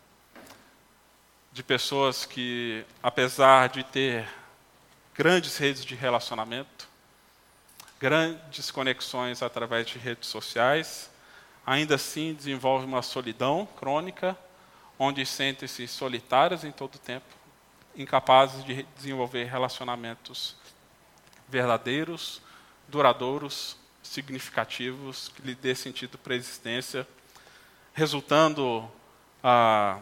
[1.52, 4.28] de pessoas que, apesar de ter
[5.14, 6.88] grandes redes de relacionamento,
[8.00, 11.08] grandes conexões através de redes sociais,
[11.64, 14.36] ainda assim desenvolvem uma solidão crônica
[14.98, 17.26] onde sentem-se solitárias em todo o tempo,
[17.96, 20.56] incapazes de desenvolver relacionamentos
[21.48, 22.40] verdadeiros,
[22.88, 27.06] duradouros, significativos, que lhe dê sentido para a existência,
[27.92, 28.90] resultando,
[29.42, 30.00] ah,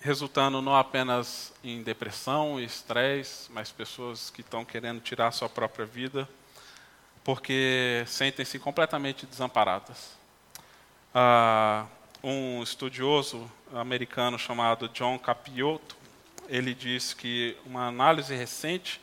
[0.00, 5.86] resultando não apenas em depressão e estresse, mas pessoas que estão querendo tirar sua própria
[5.86, 6.28] vida,
[7.22, 10.12] porque sentem-se completamente desamparadas.
[11.14, 11.86] Ah,
[12.24, 15.94] um estudioso americano chamado John Capiotto,
[16.48, 18.98] ele diz que uma análise recente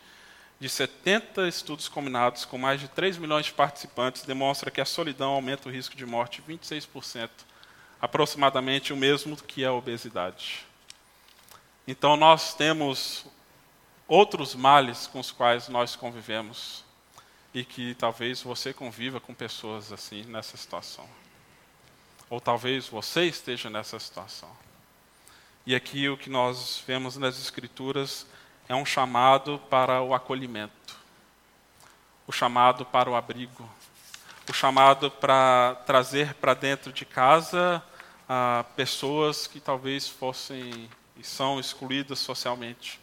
[0.60, 5.34] de 70 estudos combinados com mais de 3 milhões de participantes demonstra que a solidão
[5.34, 7.30] aumenta o risco de morte 26%,
[8.02, 10.66] aproximadamente o mesmo que a obesidade.
[11.88, 13.28] Então nós temos
[14.08, 16.84] outros males com os quais nós convivemos
[17.54, 21.08] e que talvez você conviva com pessoas assim nessa situação.
[22.32, 24.50] Ou talvez você esteja nessa situação.
[25.66, 28.26] E aqui o que nós vemos nas Escrituras
[28.70, 30.96] é um chamado para o acolhimento,
[32.26, 33.70] o chamado para o abrigo,
[34.50, 37.84] o chamado para trazer para dentro de casa
[38.30, 42.98] ah, pessoas que talvez fossem e são excluídas socialmente.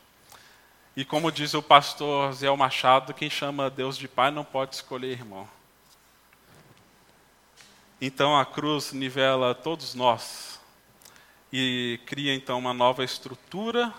[0.97, 5.13] E como diz o pastor Zé Machado, quem chama Deus de Pai não pode escolher
[5.13, 5.47] irmão.
[8.01, 10.61] Então a cruz nivela todos nós
[11.53, 13.93] e cria então uma nova estrutura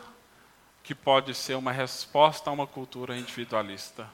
[0.81, 4.09] que pode ser uma resposta a uma cultura individualista.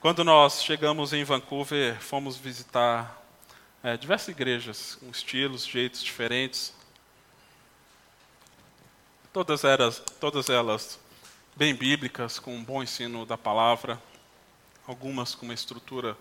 [0.00, 3.22] Quando nós chegamos em Vancouver, fomos visitar
[3.80, 6.74] é, diversas igrejas com estilos, jeitos diferentes.
[9.32, 10.98] Todas elas, todas elas
[11.54, 14.02] bem bíblicas, com um bom ensino da palavra,
[14.84, 16.18] algumas com uma estrutura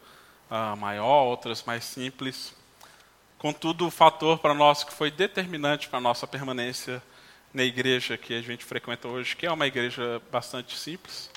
[0.49, 2.53] uh, maior, outras mais simples.
[3.38, 7.01] Contudo, o fator para nós que foi determinante para a nossa permanência
[7.53, 11.29] na igreja que a gente frequenta hoje, que é uma igreja bastante simples,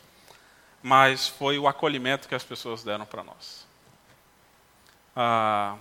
[0.83, 3.66] mas foi o acolhimento que as pessoas deram para nós.
[5.14, 5.77] Ah,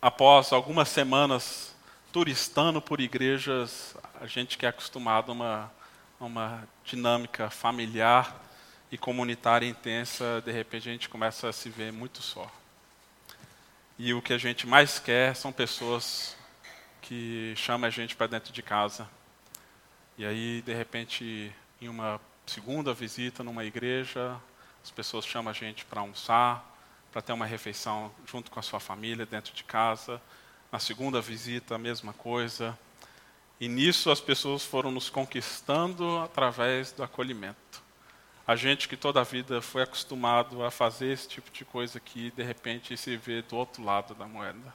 [0.00, 1.74] após algumas semanas
[2.12, 5.72] turistando por igrejas, a gente que é acostumado a uma,
[6.18, 8.34] uma dinâmica familiar,
[8.90, 12.50] e comunitária intensa, de repente a gente começa a se ver muito só.
[13.98, 16.36] E o que a gente mais quer são pessoas
[17.02, 19.08] que chamam a gente para dentro de casa.
[20.16, 24.36] E aí, de repente, em uma segunda visita numa igreja,
[24.82, 26.66] as pessoas chamam a gente para almoçar,
[27.12, 30.20] para ter uma refeição junto com a sua família dentro de casa.
[30.72, 32.78] Na segunda visita, a mesma coisa.
[33.60, 37.82] E nisso as pessoas foram nos conquistando através do acolhimento.
[38.46, 42.32] A gente que toda a vida foi acostumado a fazer esse tipo de coisa aqui,
[42.32, 44.74] de repente se vê do outro lado da moeda.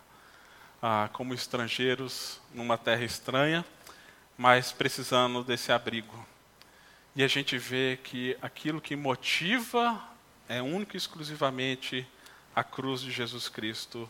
[0.81, 3.65] Ah, como estrangeiros numa terra estranha,
[4.37, 6.25] mas precisando desse abrigo.
[7.15, 10.01] E a gente vê que aquilo que motiva
[10.47, 12.07] é único e exclusivamente
[12.55, 14.09] a cruz de Jesus Cristo,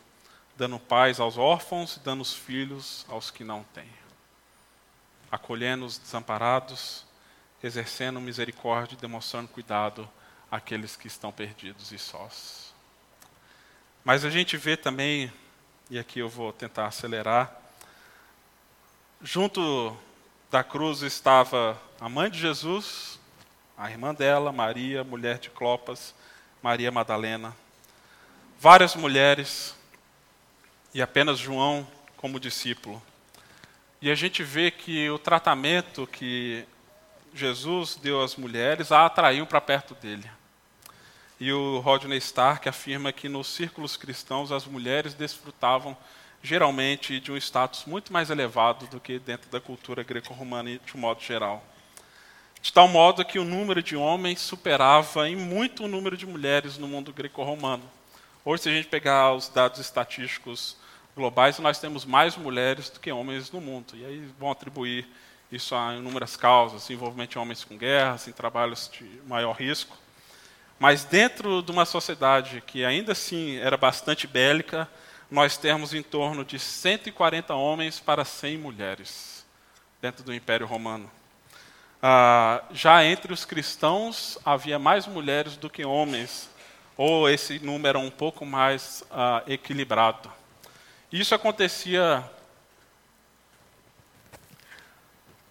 [0.56, 3.88] dando paz aos órfãos e dando os filhos aos que não têm.
[5.30, 7.05] Acolhendo os desamparados,
[7.62, 10.08] exercendo misericórdia e demonstrando cuidado
[10.50, 12.74] àqueles que estão perdidos e sós.
[14.04, 15.32] Mas a gente vê também,
[15.90, 17.60] e aqui eu vou tentar acelerar,
[19.20, 19.96] junto
[20.50, 23.18] da cruz estava a mãe de Jesus,
[23.76, 26.14] a irmã dela, Maria, mulher de Clopas,
[26.62, 27.54] Maria Madalena,
[28.58, 29.74] várias mulheres
[30.94, 33.02] e apenas João como discípulo.
[34.00, 36.66] E a gente vê que o tratamento que
[37.38, 40.28] Jesus deu às mulheres a atraiu para perto dele.
[41.38, 45.96] E o Rodney Stark afirma que nos círculos cristãos as mulheres desfrutavam
[46.42, 51.00] geralmente de um status muito mais elevado do que dentro da cultura greco-romana de um
[51.00, 51.62] modo geral.
[52.62, 56.78] De tal modo que o número de homens superava em muito o número de mulheres
[56.78, 57.82] no mundo greco-romano.
[58.44, 60.76] Hoje, se a gente pegar os dados estatísticos
[61.16, 63.94] globais, nós temos mais mulheres do que homens no mundo.
[63.94, 65.06] E aí vão atribuir
[65.50, 69.96] isso a inúmeras causas, envolvimento de homens com guerras, em trabalhos de maior risco.
[70.78, 74.88] Mas dentro de uma sociedade que ainda assim era bastante bélica,
[75.30, 79.46] nós temos em torno de 140 homens para 100 mulheres
[80.00, 81.10] dentro do Império Romano.
[82.02, 86.48] Ah, já entre os cristãos havia mais mulheres do que homens,
[86.96, 90.30] ou esse número um pouco mais ah, equilibrado.
[91.10, 92.22] Isso acontecia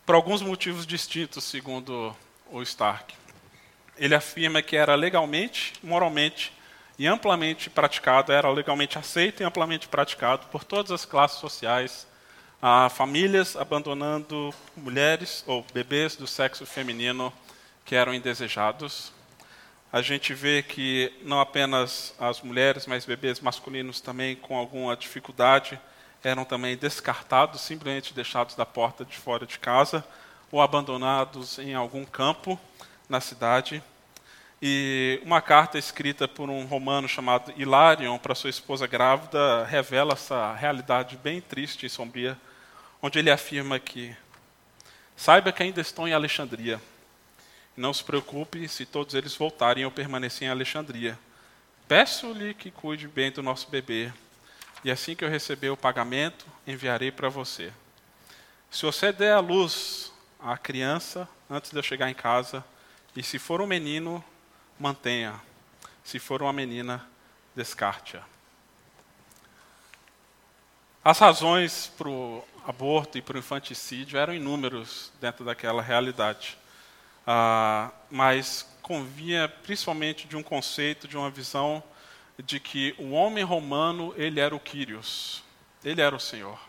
[0.06, 2.16] por alguns motivos distintos, segundo
[2.52, 3.16] o Stark.
[3.98, 6.54] Ele afirma que era legalmente, moralmente
[7.00, 12.08] e amplamente praticado, era legalmente aceito e amplamente praticado por todas as classes sociais,
[12.62, 17.34] a famílias abandonando mulheres ou bebês do sexo feminino
[17.84, 19.12] que eram indesejados.
[19.92, 25.80] A gente vê que não apenas as mulheres, mas bebês masculinos também com alguma dificuldade
[26.26, 30.04] eram também descartados, simplesmente deixados da porta de fora de casa
[30.52, 32.60] ou abandonados em algum campo
[33.08, 33.82] na cidade.
[34.60, 40.56] E uma carta escrita por um romano chamado Hilarion para sua esposa grávida revela essa
[40.56, 42.36] realidade bem triste e sombria,
[43.00, 44.16] onde ele afirma que
[45.16, 46.82] saiba que ainda estou em Alexandria.
[47.78, 51.20] Não se preocupe se todos eles voltarem ou permanecerem em Alexandria.
[51.88, 54.12] Peço-lhe que cuide bem do nosso bebê,
[54.86, 57.74] e assim que eu receber o pagamento, enviarei para você.
[58.70, 62.64] Se você der à luz à criança antes de eu chegar em casa,
[63.16, 64.24] e se for um menino,
[64.80, 65.42] mantenha.
[66.04, 67.04] Se for uma menina,
[67.56, 68.22] descarte-a.
[71.04, 76.60] As razões para o aborto e para o infanticídio eram inúmeros dentro daquela realidade.
[77.26, 81.84] Ah, mas convinha principalmente de um conceito, de uma visão
[82.44, 85.44] de que o homem romano ele era o Quírios,
[85.84, 86.60] ele era o Senhor.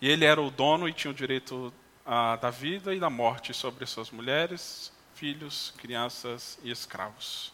[0.00, 1.72] E ele era o dono e tinha o direito
[2.40, 7.52] da vida e da morte sobre suas mulheres, filhos, crianças e escravos.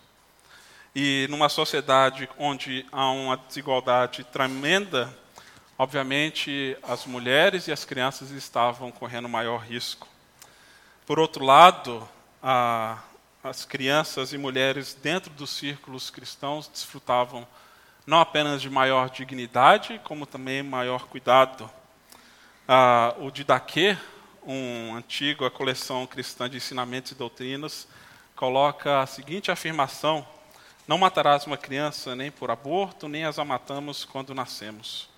[0.95, 5.15] E numa sociedade onde há uma desigualdade tremenda,
[5.77, 10.09] obviamente as mulheres e as crianças estavam correndo maior risco.
[11.07, 12.09] Por outro lado,
[12.43, 12.99] a,
[13.49, 17.49] as crianças e mulheres dentro dos círculos cristãos desfrutavam
[18.07, 21.71] não apenas de maior dignidade, como também maior cuidado.
[22.67, 23.97] Ah, o Didaquê,
[24.43, 27.89] uma antiga coleção cristã de ensinamentos e doutrinas,
[28.37, 30.27] coloca a seguinte afirmação:
[30.87, 35.09] Não matarás uma criança nem por aborto, nem as a matamos quando nascemos.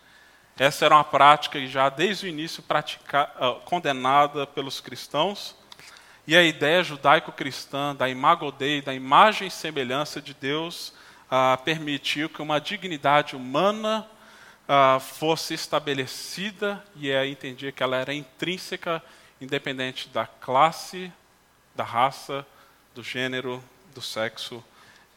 [0.57, 5.55] Essa era uma prática já desde o início uh, condenada pelos cristãos,
[6.31, 10.91] e a ideia judaico-cristã da imago da imagem e semelhança de Deus,
[11.26, 14.09] uh, permitiu que uma dignidade humana
[14.68, 19.03] uh, fosse estabelecida e é entendia que ela era intrínseca
[19.41, 21.12] independente da classe,
[21.74, 22.47] da raça,
[22.95, 23.61] do gênero,
[23.93, 24.62] do sexo,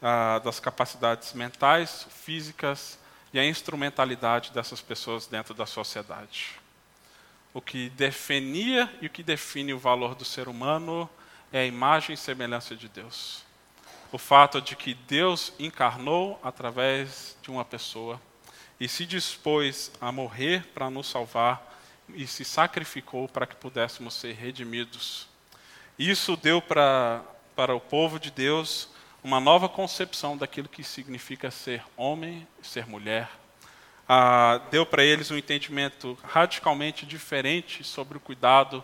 [0.01, 2.97] ah, das capacidades mentais, físicas
[3.31, 6.62] e a instrumentalidade dessas pessoas dentro da sociedade.
[7.53, 11.09] O que definia e o que define o valor do ser humano
[11.51, 13.43] é a imagem e semelhança de Deus.
[14.11, 18.19] O fato de que Deus encarnou através de uma pessoa
[18.79, 21.79] e se dispôs a morrer para nos salvar
[22.09, 25.27] e se sacrificou para que pudéssemos ser redimidos.
[25.97, 27.23] Isso deu para,
[27.55, 28.89] para o povo de Deus
[29.23, 33.29] uma nova concepção daquilo que significa ser homem, ser mulher.
[34.07, 38.83] Ah, deu para eles um entendimento radicalmente diferente sobre o cuidado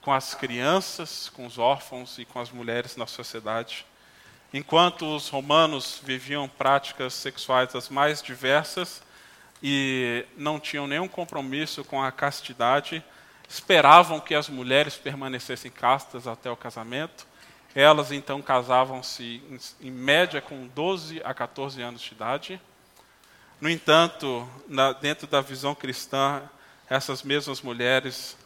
[0.00, 3.84] com as crianças, com os órfãos e com as mulheres na sociedade.
[4.52, 9.02] Enquanto os romanos viviam práticas sexuais as mais diversas
[9.62, 13.04] e não tinham nenhum compromisso com a castidade,
[13.48, 17.26] esperavam que as mulheres permanecessem castas até o casamento.
[17.74, 19.42] Elas então casavam-se
[19.80, 22.60] em média com 12 a 14 anos de idade.
[23.60, 26.42] No entanto, na, dentro da visão cristã,
[26.88, 28.36] essas mesmas mulheres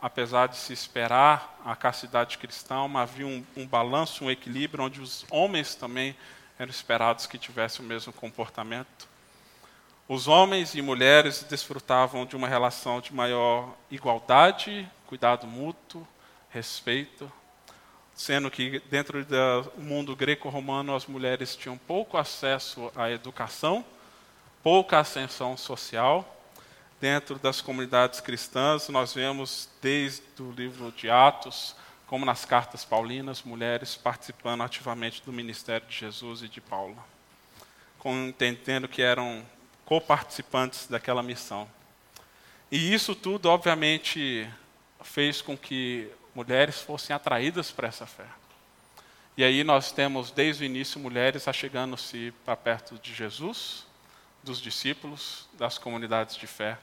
[0.00, 5.26] apesar de se esperar a castidade cristã, havia um, um balanço, um equilíbrio, onde os
[5.30, 6.16] homens também
[6.58, 9.06] eram esperados que tivessem o mesmo comportamento.
[10.08, 16.06] Os homens e mulheres desfrutavam de uma relação de maior igualdade, cuidado mútuo,
[16.48, 17.30] respeito,
[18.14, 23.84] sendo que dentro do mundo greco-romano as mulheres tinham pouco acesso à educação,
[24.66, 26.42] pouca ascensão social,
[27.00, 33.44] dentro das comunidades cristãs, nós vemos desde o livro de Atos, como nas cartas paulinas,
[33.44, 36.98] mulheres participando ativamente do ministério de Jesus e de Paulo,
[38.04, 39.46] entendendo que eram
[39.84, 41.70] coparticipantes daquela missão.
[42.68, 44.50] E isso tudo, obviamente,
[45.00, 48.26] fez com que mulheres fossem atraídas para essa fé.
[49.36, 53.86] E aí nós temos, desde o início, mulheres achegando-se para perto de Jesus,
[54.46, 56.78] dos discípulos, das comunidades de fé.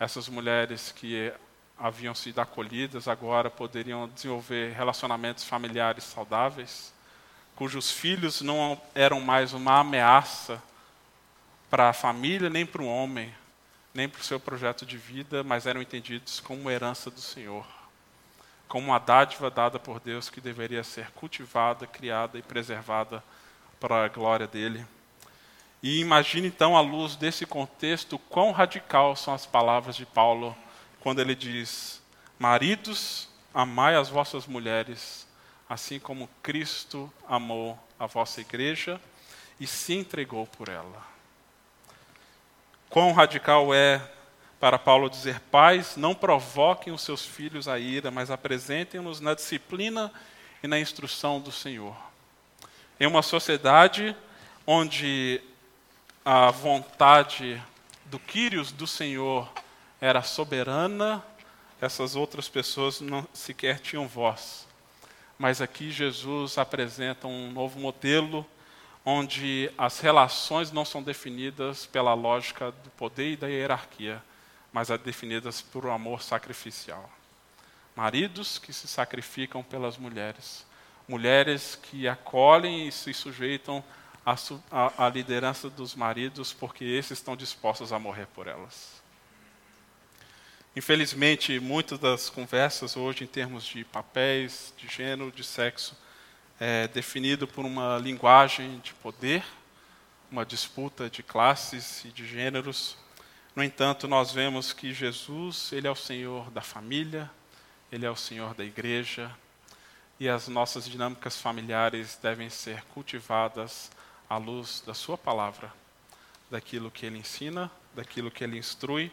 [0.00, 1.30] Essas mulheres que
[1.78, 6.92] haviam sido acolhidas agora poderiam desenvolver relacionamentos familiares saudáveis,
[7.54, 10.60] cujos filhos não eram mais uma ameaça
[11.68, 13.32] para a família, nem para o homem,
[13.92, 17.66] nem para o seu projeto de vida, mas eram entendidos como herança do Senhor,
[18.66, 23.22] como uma dádiva dada por Deus que deveria ser cultivada, criada e preservada
[23.78, 24.86] para a glória dele.
[25.84, 30.56] E imagine então, à luz desse contexto, quão radical são as palavras de Paulo
[30.98, 32.02] quando ele diz:
[32.38, 35.28] Maridos, amai as vossas mulheres,
[35.68, 38.98] assim como Cristo amou a vossa igreja
[39.60, 41.06] e se entregou por ela.
[42.88, 44.00] Quão radical é
[44.58, 50.10] para Paulo dizer: Pais, não provoquem os seus filhos a ira, mas apresentem-nos na disciplina
[50.62, 51.94] e na instrução do Senhor.
[52.98, 54.16] Em uma sociedade
[54.66, 55.42] onde
[56.24, 57.62] a vontade
[58.06, 59.52] do Quírios, do Senhor,
[60.00, 61.22] era soberana,
[61.80, 64.66] essas outras pessoas não sequer tinham voz.
[65.38, 68.46] Mas aqui Jesus apresenta um novo modelo
[69.04, 74.22] onde as relações não são definidas pela lógica do poder e da hierarquia,
[74.72, 77.10] mas é definidas por um amor sacrificial.
[77.94, 80.66] Maridos que se sacrificam pelas mulheres,
[81.06, 83.84] mulheres que acolhem e se sujeitam
[84.24, 84.36] a,
[84.70, 89.02] a, a liderança dos maridos, porque esses estão dispostos a morrer por elas.
[90.76, 95.96] Infelizmente, muitas das conversas hoje, em termos de papéis, de gênero, de sexo,
[96.58, 99.44] é definido por uma linguagem de poder,
[100.30, 102.96] uma disputa de classes e de gêneros.
[103.54, 107.30] No entanto, nós vemos que Jesus, ele é o Senhor da família,
[107.92, 109.30] ele é o Senhor da igreja,
[110.18, 113.92] e as nossas dinâmicas familiares devem ser cultivadas
[114.28, 115.72] à luz da Sua palavra,
[116.50, 119.12] daquilo que Ele ensina, daquilo que Ele instrui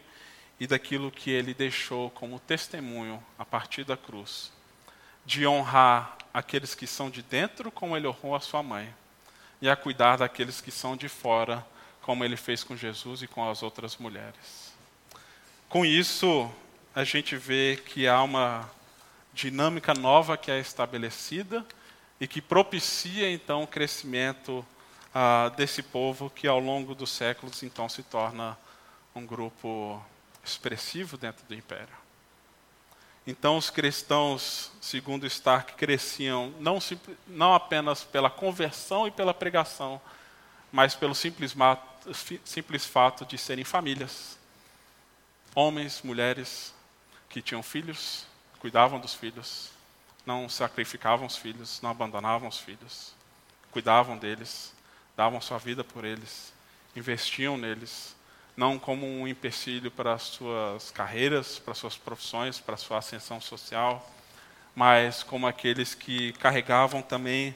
[0.59, 4.51] e daquilo que Ele deixou como testemunho a partir da cruz,
[5.25, 8.93] de honrar aqueles que são de dentro, como Ele honrou a Sua mãe,
[9.61, 11.65] e a cuidar daqueles que são de fora,
[12.01, 14.73] como Ele fez com Jesus e com as outras mulheres.
[15.69, 16.51] Com isso,
[16.93, 18.69] a gente vê que há uma
[19.33, 21.65] dinâmica nova que é estabelecida
[22.19, 24.65] e que propicia então o crescimento
[25.13, 28.57] ah, desse povo que ao longo dos séculos então se torna
[29.13, 30.03] um grupo
[30.43, 32.01] expressivo dentro do império.
[33.25, 36.79] Então os cristãos, segundo Stark, cresciam não,
[37.27, 40.01] não apenas pela conversão e pela pregação,
[40.71, 41.53] mas pelo simples,
[42.43, 44.39] simples fato de serem famílias.
[45.53, 46.73] Homens, mulheres
[47.29, 48.25] que tinham filhos,
[48.59, 49.69] cuidavam dos filhos,
[50.25, 53.13] não sacrificavam os filhos, não abandonavam os filhos,
[53.71, 54.73] cuidavam deles,
[55.15, 56.53] davam sua vida por eles,
[56.95, 58.15] investiam neles,
[58.55, 62.97] não como um empecilho para as suas carreiras, para as suas profissões, para a sua
[62.97, 64.09] ascensão social,
[64.75, 67.55] mas como aqueles que carregavam também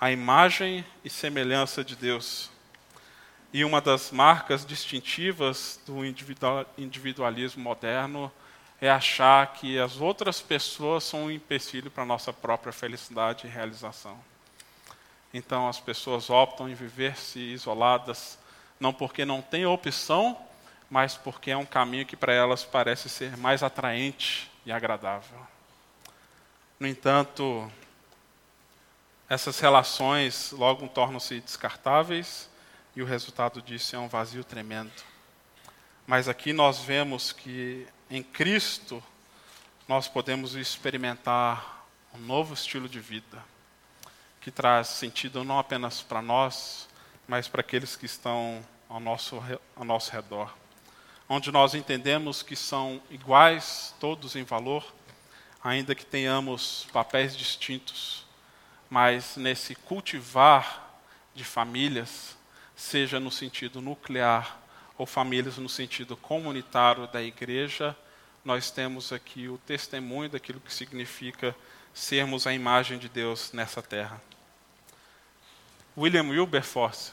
[0.00, 2.50] a imagem e semelhança de Deus.
[3.52, 6.04] E uma das marcas distintivas do
[6.76, 8.30] individualismo moderno
[8.80, 13.50] é achar que as outras pessoas são um empecilho para a nossa própria felicidade e
[13.50, 14.18] realização.
[15.36, 18.38] Então as pessoas optam em viver-se isoladas,
[18.80, 20.34] não porque não têm opção,
[20.88, 25.38] mas porque é um caminho que para elas parece ser mais atraente e agradável.
[26.80, 27.70] No entanto,
[29.28, 32.48] essas relações logo tornam-se descartáveis
[32.94, 35.04] e o resultado disso é um vazio tremendo.
[36.06, 39.04] Mas aqui nós vemos que em Cristo
[39.86, 41.84] nós podemos experimentar
[42.14, 43.55] um novo estilo de vida
[44.46, 46.88] que traz sentido não apenas para nós,
[47.26, 49.42] mas para aqueles que estão ao nosso,
[49.74, 50.54] ao nosso redor.
[51.28, 54.84] Onde nós entendemos que são iguais todos em valor,
[55.64, 58.24] ainda que tenhamos papéis distintos,
[58.88, 60.96] mas nesse cultivar
[61.34, 62.36] de famílias,
[62.76, 64.60] seja no sentido nuclear
[64.96, 67.96] ou famílias no sentido comunitário da igreja,
[68.44, 71.52] nós temos aqui o testemunho daquilo que significa
[71.92, 74.22] sermos a imagem de Deus nessa terra.
[75.98, 77.12] William Wilberforce,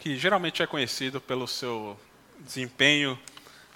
[0.00, 1.96] que geralmente é conhecido pelo seu
[2.40, 3.16] desempenho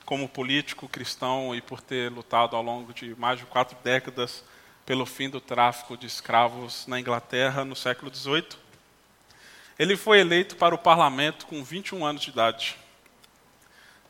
[0.04, 4.42] como político cristão e por ter lutado ao longo de mais de quatro décadas
[4.84, 8.58] pelo fim do tráfico de escravos na Inglaterra no século XVIII.
[9.78, 12.76] Ele foi eleito para o parlamento com 21 anos de idade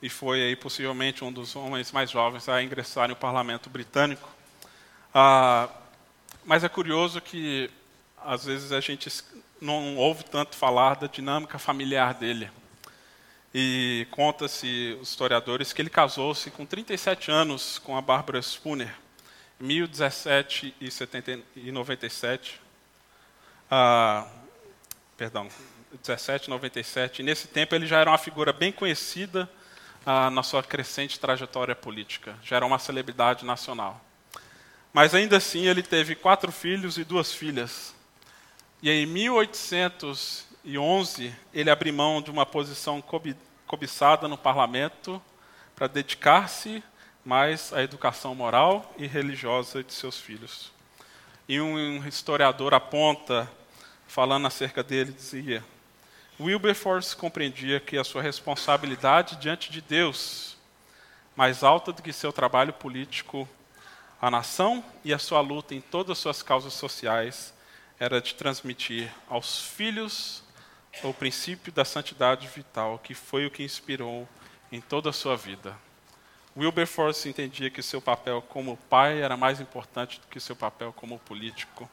[0.01, 4.30] e foi aí possivelmente um dos homens mais jovens a ingressar no parlamento britânico.
[5.12, 5.68] Ah,
[6.47, 7.68] mas é curioso que
[8.24, 9.11] às vezes a gente
[9.61, 12.49] não ouve tanto falar da dinâmica familiar dele.
[13.53, 18.94] E conta-se, os historiadores, que ele casou-se com 37 anos com a Barbara Spooner,
[19.61, 20.74] em 1017
[23.68, 24.28] Ah,
[25.16, 25.49] perdão,
[25.90, 27.22] 1797.
[27.22, 29.51] E nesse tempo ele já era uma figura bem conhecida
[30.05, 34.01] ah, na sua crescente trajetória política, já era uma celebridade nacional.
[34.97, 37.94] Mas ainda assim ele teve quatro filhos e duas filhas.
[38.80, 43.05] E em 1811 ele abriu mão de uma posição
[43.66, 45.20] cobiçada no parlamento
[45.74, 46.82] para dedicar-se
[47.22, 50.72] mais à educação moral e religiosa de seus filhos.
[51.47, 53.47] E um historiador aponta,
[54.09, 55.62] falando acerca dele, dizia:
[56.40, 60.57] Wilberforce compreendia que a sua responsabilidade diante de Deus,
[61.36, 63.47] mais alta do que seu trabalho político,
[64.20, 67.52] a nação e a sua luta em todas as suas causas sociais,
[67.98, 70.42] era de transmitir aos filhos
[71.02, 74.26] o princípio da santidade vital, que foi o que inspirou
[74.72, 75.76] em toda a sua vida.
[76.56, 81.18] Wilberforce entendia que seu papel como pai era mais importante do que seu papel como
[81.18, 81.88] político,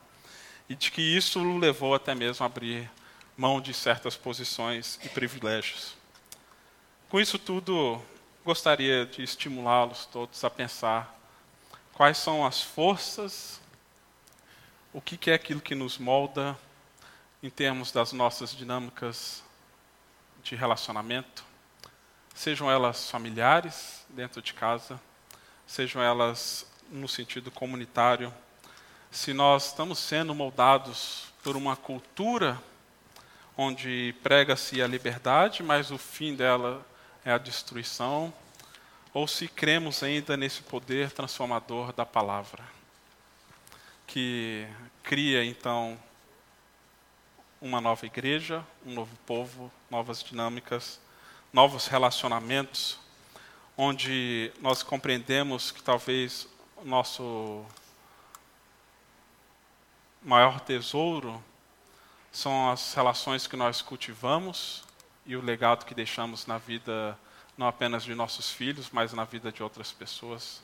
[0.70, 2.90] e de que isso o levou até mesmo a abrir
[3.36, 5.96] mão de certas posições e privilégios.
[7.10, 8.02] Com isso tudo,
[8.46, 11.14] gostaria de estimulá-los todos a pensar
[11.94, 13.62] quais são as forças,
[14.92, 16.58] o que é aquilo que nos molda
[17.42, 19.44] em termos das nossas dinâmicas
[20.44, 21.44] de relacionamento,
[22.34, 25.00] sejam elas familiares dentro de casa,
[25.68, 28.34] sejam elas no sentido comunitário,
[29.12, 32.62] se nós estamos sendo moldados por uma cultura
[33.56, 36.84] onde prega-se a liberdade, mas o fim dela
[37.24, 38.34] é a destruição,
[39.14, 42.64] ou se cremos ainda nesse poder transformador da palavra,
[44.08, 44.68] que
[45.04, 46.00] cria então
[47.62, 51.00] uma nova igreja, um novo povo, novas dinâmicas,
[51.54, 53.00] novos relacionamentos,
[53.78, 56.48] onde nós compreendemos que talvez
[56.78, 57.64] o nosso
[60.24, 61.42] maior tesouro
[62.32, 64.84] são as relações que nós cultivamos
[65.26, 67.18] e o legado que deixamos na vida
[67.58, 70.62] não apenas de nossos filhos, mas na vida de outras pessoas.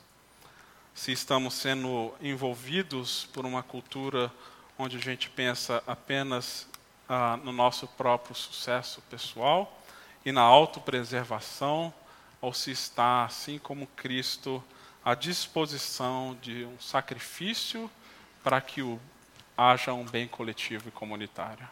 [0.94, 4.32] Se estamos sendo envolvidos por uma cultura
[4.76, 6.68] onde a gente pensa apenas
[7.08, 9.80] ah, no nosso próprio sucesso pessoal
[10.24, 11.92] e na autopreservação,
[12.40, 14.62] ou se está, assim como Cristo,
[15.04, 17.90] à disposição de um sacrifício
[18.42, 18.98] para que o,
[19.56, 21.68] haja um bem coletivo e comunitário.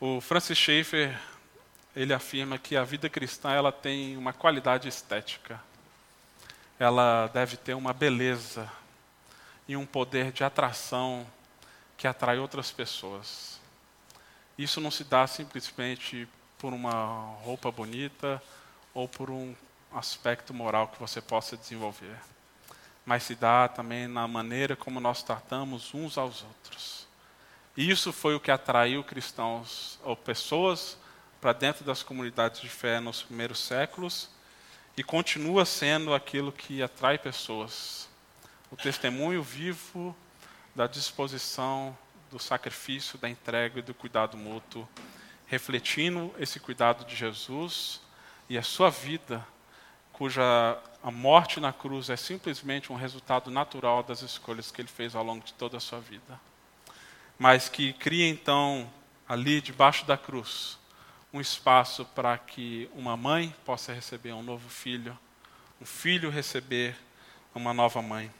[0.00, 1.20] O Francis Schaeffer
[1.94, 5.60] ele afirma que a vida cristã ela tem uma qualidade estética.
[6.78, 8.70] Ela deve ter uma beleza
[9.66, 11.26] e um poder de atração
[11.96, 13.60] que atrai outras pessoas.
[14.56, 16.28] Isso não se dá simplesmente
[16.58, 18.42] por uma roupa bonita
[18.94, 19.54] ou por um
[19.92, 22.16] aspecto moral que você possa desenvolver,
[23.04, 27.06] mas se dá também na maneira como nós tratamos uns aos outros.
[27.76, 30.96] E isso foi o que atraiu cristãos ou pessoas
[31.40, 34.28] para dentro das comunidades de fé nos primeiros séculos
[34.96, 38.08] e continua sendo aquilo que atrai pessoas.
[38.70, 40.14] O testemunho vivo
[40.74, 41.96] da disposição,
[42.30, 44.86] do sacrifício, da entrega e do cuidado mútuo,
[45.46, 48.00] refletindo esse cuidado de Jesus
[48.48, 49.44] e a sua vida,
[50.12, 55.14] cuja a morte na cruz é simplesmente um resultado natural das escolhas que ele fez
[55.14, 56.38] ao longo de toda a sua vida.
[57.38, 58.88] Mas que cria então
[59.26, 60.78] ali debaixo da cruz
[61.32, 65.16] um espaço para que uma mãe possa receber um novo filho,
[65.80, 66.96] um filho receber
[67.54, 68.30] uma nova mãe.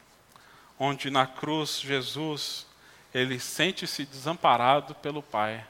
[0.79, 2.67] Onde na cruz Jesus,
[3.15, 5.65] ele sente-se desamparado pelo Pai,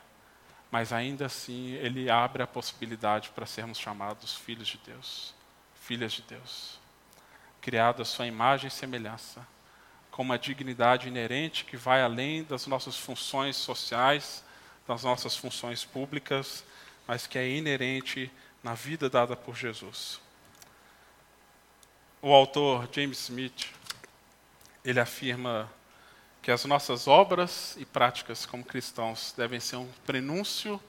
[0.70, 5.34] mas ainda assim ele abre a possibilidade para sermos chamados filhos de Deus,
[5.80, 6.78] filhas de Deus,
[7.60, 9.46] criados à sua imagem e semelhança,
[10.10, 14.44] com uma dignidade inerente que vai além das nossas funções sociais,
[14.86, 16.64] das nossas funções públicas,
[17.10, 18.30] mas que é inerente
[18.62, 20.20] na vida dada por Jesus.
[22.22, 23.66] O autor James Smith,
[24.84, 25.68] ele afirma
[26.40, 30.80] que as nossas obras e práticas como cristãos devem ser um prenúncio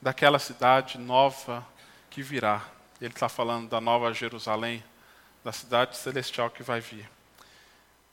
[0.00, 1.64] daquela cidade nova
[2.10, 2.68] que virá.
[3.00, 4.82] Ele está falando da nova Jerusalém,
[5.44, 7.08] da cidade celestial que vai vir.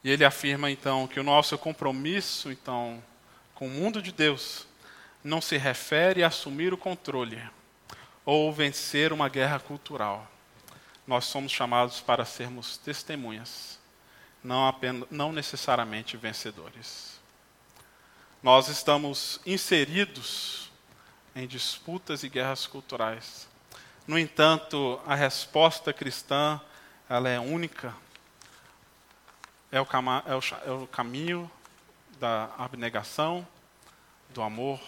[0.04, 3.04] E ele afirma então que o nosso compromisso então
[3.56, 4.68] com o mundo de Deus
[5.24, 7.41] não se refere a assumir o controle
[8.26, 10.30] ou vencer uma guerra cultural.
[11.05, 13.80] Nós somos chamados para sermos testemunhas,
[14.43, 17.20] não, apenas, não necessariamente vencedores.
[18.41, 20.72] Nós estamos inseridos
[21.36, 23.47] em disputas e guerras culturais.
[24.07, 26.61] No entanto, a resposta cristã
[27.09, 27.93] ela é única.
[29.72, 29.88] É o,
[30.26, 31.49] é o, é o caminho
[32.20, 33.47] da abnegação,
[34.30, 34.80] do amor,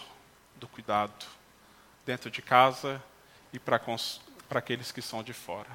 [0.62, 1.26] do cuidado,
[2.06, 3.02] dentro de casa
[3.52, 3.80] e para
[4.50, 5.70] aqueles que são de fora.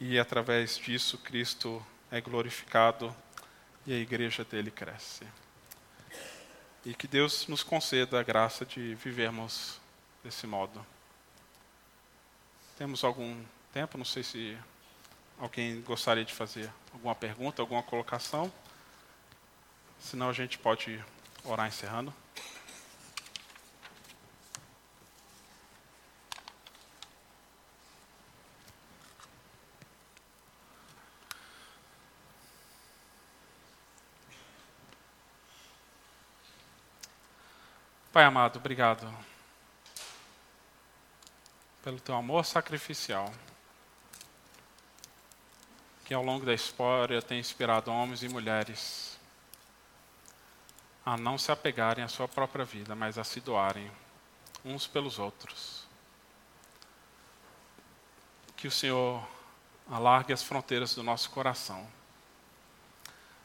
[0.00, 3.14] E através disso, Cristo é glorificado
[3.86, 5.24] e a igreja dele cresce.
[6.84, 9.80] E que Deus nos conceda a graça de vivermos
[10.22, 10.84] desse modo.
[12.76, 14.58] Temos algum tempo, não sei se
[15.38, 18.52] alguém gostaria de fazer alguma pergunta, alguma colocação.
[20.00, 21.02] Senão a gente pode
[21.44, 22.12] orar encerrando.
[38.16, 39.14] Pai amado, obrigado
[41.84, 43.30] pelo teu amor sacrificial,
[46.02, 49.18] que ao longo da história tem inspirado homens e mulheres
[51.04, 53.92] a não se apegarem à sua própria vida, mas a se doarem
[54.64, 55.86] uns pelos outros.
[58.56, 59.22] Que o Senhor
[59.90, 61.86] alargue as fronteiras do nosso coração,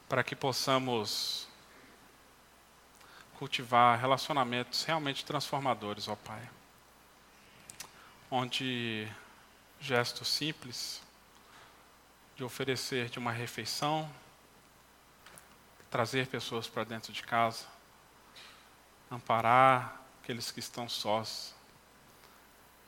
[0.08, 1.46] para que possamos
[3.42, 6.48] cultivar relacionamentos realmente transformadores, ó Pai.
[8.30, 9.08] Onde
[9.80, 11.02] gestos simples
[12.36, 14.08] de oferecer de uma refeição,
[15.90, 17.66] trazer pessoas para dentro de casa,
[19.10, 21.52] amparar aqueles que estão sós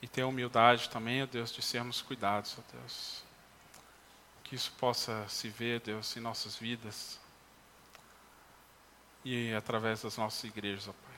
[0.01, 3.25] e ter a humildade também, ó Deus, de sermos cuidados, ó Deus.
[4.41, 7.19] Que isso possa se ver, Deus, em nossas vidas
[9.25, 11.15] e através das nossas igrejas, ó Pai.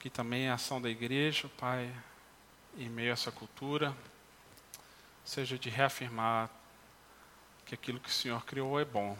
[0.00, 1.94] Que também a ação da igreja, Pai,
[2.76, 3.96] em meio a essa cultura,
[5.24, 6.50] seja de reafirmar
[7.64, 9.16] que aquilo que o Senhor criou é bom.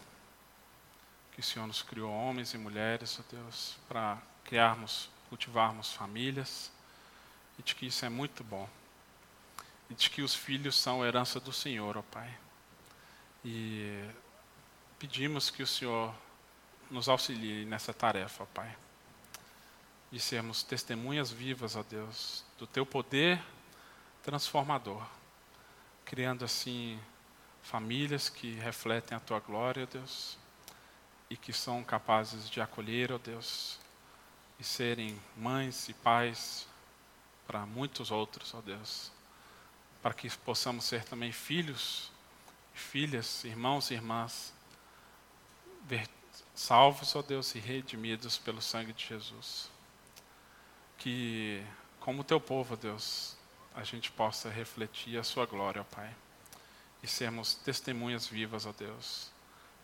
[1.30, 6.72] Que o Senhor nos criou homens e mulheres, ó Deus, para criarmos, cultivarmos famílias,
[7.57, 8.68] e de que isso é muito bom.
[9.88, 12.36] E de que os filhos são herança do Senhor, ó Pai.
[13.44, 14.04] E
[14.98, 16.12] pedimos que o Senhor
[16.91, 18.76] nos auxilie nessa tarefa, Pai.
[20.11, 23.43] De sermos testemunhas vivas, ó Deus, do Teu poder
[24.22, 25.05] transformador,
[26.05, 27.01] criando assim
[27.62, 30.39] famílias que refletem a Tua glória, ó Deus,
[31.28, 33.78] e que são capazes de acolher, ó Deus,
[34.59, 36.66] e serem mães e pais
[37.47, 39.11] para muitos outros, ó Deus,
[40.03, 42.11] para que possamos ser também filhos,
[42.72, 44.55] filhas, irmãos e irmãs
[46.57, 49.70] salvos, ó Deus, e redimidos pelo sangue de Jesus.
[50.98, 51.62] Que,
[52.00, 53.36] como teu povo, Deus,
[53.74, 56.11] a gente possa refletir a sua glória, ó Pai,
[57.02, 59.30] e sermos testemunhas vivas, ó Deus,